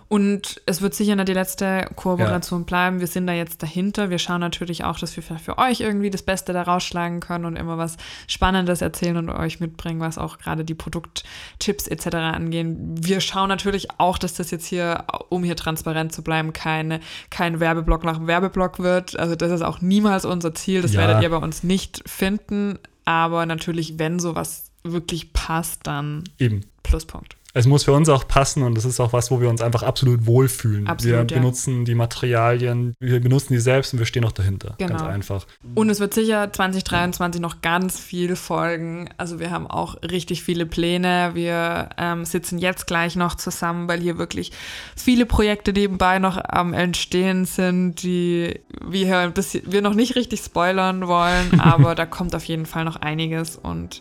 [0.09, 2.64] Und es wird sicher nicht die letzte Kooperation ja.
[2.64, 3.00] bleiben.
[3.00, 4.09] Wir sind da jetzt dahinter.
[4.09, 7.56] Wir schauen natürlich auch, dass wir für euch irgendwie das Beste da rausschlagen können und
[7.56, 12.06] immer was Spannendes erzählen und euch mitbringen, was auch gerade die Produkttipps etc.
[12.16, 12.94] angehen.
[12.98, 17.61] Wir schauen natürlich auch, dass das jetzt hier, um hier transparent zu bleiben, keine, kein
[17.61, 19.18] Werbeblock nach Werbeblock wird.
[19.18, 20.80] Also das ist auch niemals unser Ziel.
[20.80, 21.00] Das ja.
[21.00, 22.78] werdet ihr bei uns nicht finden.
[23.04, 26.64] Aber natürlich, wenn sowas wirklich passt, dann Eben.
[26.82, 29.61] Pluspunkt es muss für uns auch passen und das ist auch was, wo wir uns
[29.61, 30.86] einfach absolut wohlfühlen.
[30.86, 31.42] Absolut, wir ja.
[31.42, 34.74] benutzen die Materialien, wir benutzen die selbst und wir stehen auch dahinter.
[34.78, 34.90] Genau.
[34.90, 35.46] Ganz einfach.
[35.74, 39.09] Und es wird sicher 2023 noch ganz viel folgen.
[39.16, 41.32] Also wir haben auch richtig viele Pläne.
[41.34, 44.52] Wir ähm, sitzen jetzt gleich noch zusammen, weil hier wirklich
[44.94, 50.14] viele Projekte nebenbei noch am Entstehen sind, die wir hier ein bisschen, wir noch nicht
[50.14, 54.00] richtig spoilern wollen, aber da kommt auf jeden Fall noch einiges und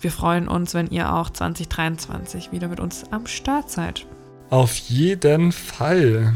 [0.00, 4.06] wir freuen uns, wenn ihr auch 2023 wieder mit uns am Start seid.
[4.50, 6.34] Auf jeden Fall.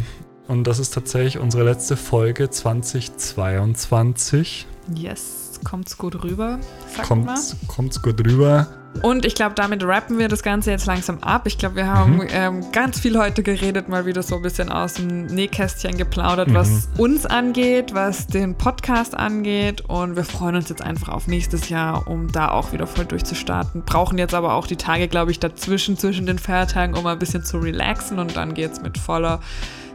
[0.48, 4.66] Und das ist tatsächlich unsere letzte Folge 2022.
[4.94, 6.58] Yes, kommt's gut rüber.
[7.06, 8.66] kommt's, kommt's gut rüber.
[9.02, 11.46] Und ich glaube, damit rappen wir das Ganze jetzt langsam ab.
[11.46, 12.26] Ich glaube, wir haben mhm.
[12.30, 16.54] ähm, ganz viel heute geredet, mal wieder so ein bisschen aus dem Nähkästchen geplaudert, mhm.
[16.54, 19.82] was uns angeht, was den Podcast angeht.
[19.82, 23.82] Und wir freuen uns jetzt einfach auf nächstes Jahr, um da auch wieder voll durchzustarten.
[23.86, 27.42] Brauchen jetzt aber auch die Tage, glaube ich, dazwischen, zwischen den Feiertagen, um ein bisschen
[27.42, 28.18] zu relaxen.
[28.18, 29.40] Und dann geht es mit voller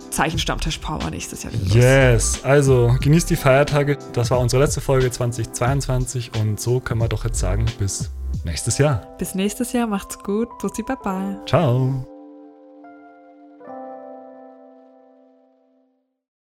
[0.09, 1.73] Zeichenstammtisch-Power nächstes Jahr wieder los.
[1.75, 3.97] Yes, also genießt die Feiertage.
[4.13, 8.09] Das war unsere letzte Folge 2022 und so können wir doch jetzt sagen, bis
[8.45, 9.15] nächstes Jahr.
[9.17, 10.47] Bis nächstes Jahr, macht's gut.
[10.59, 11.41] Bussi, baba.
[11.45, 12.05] Ciao.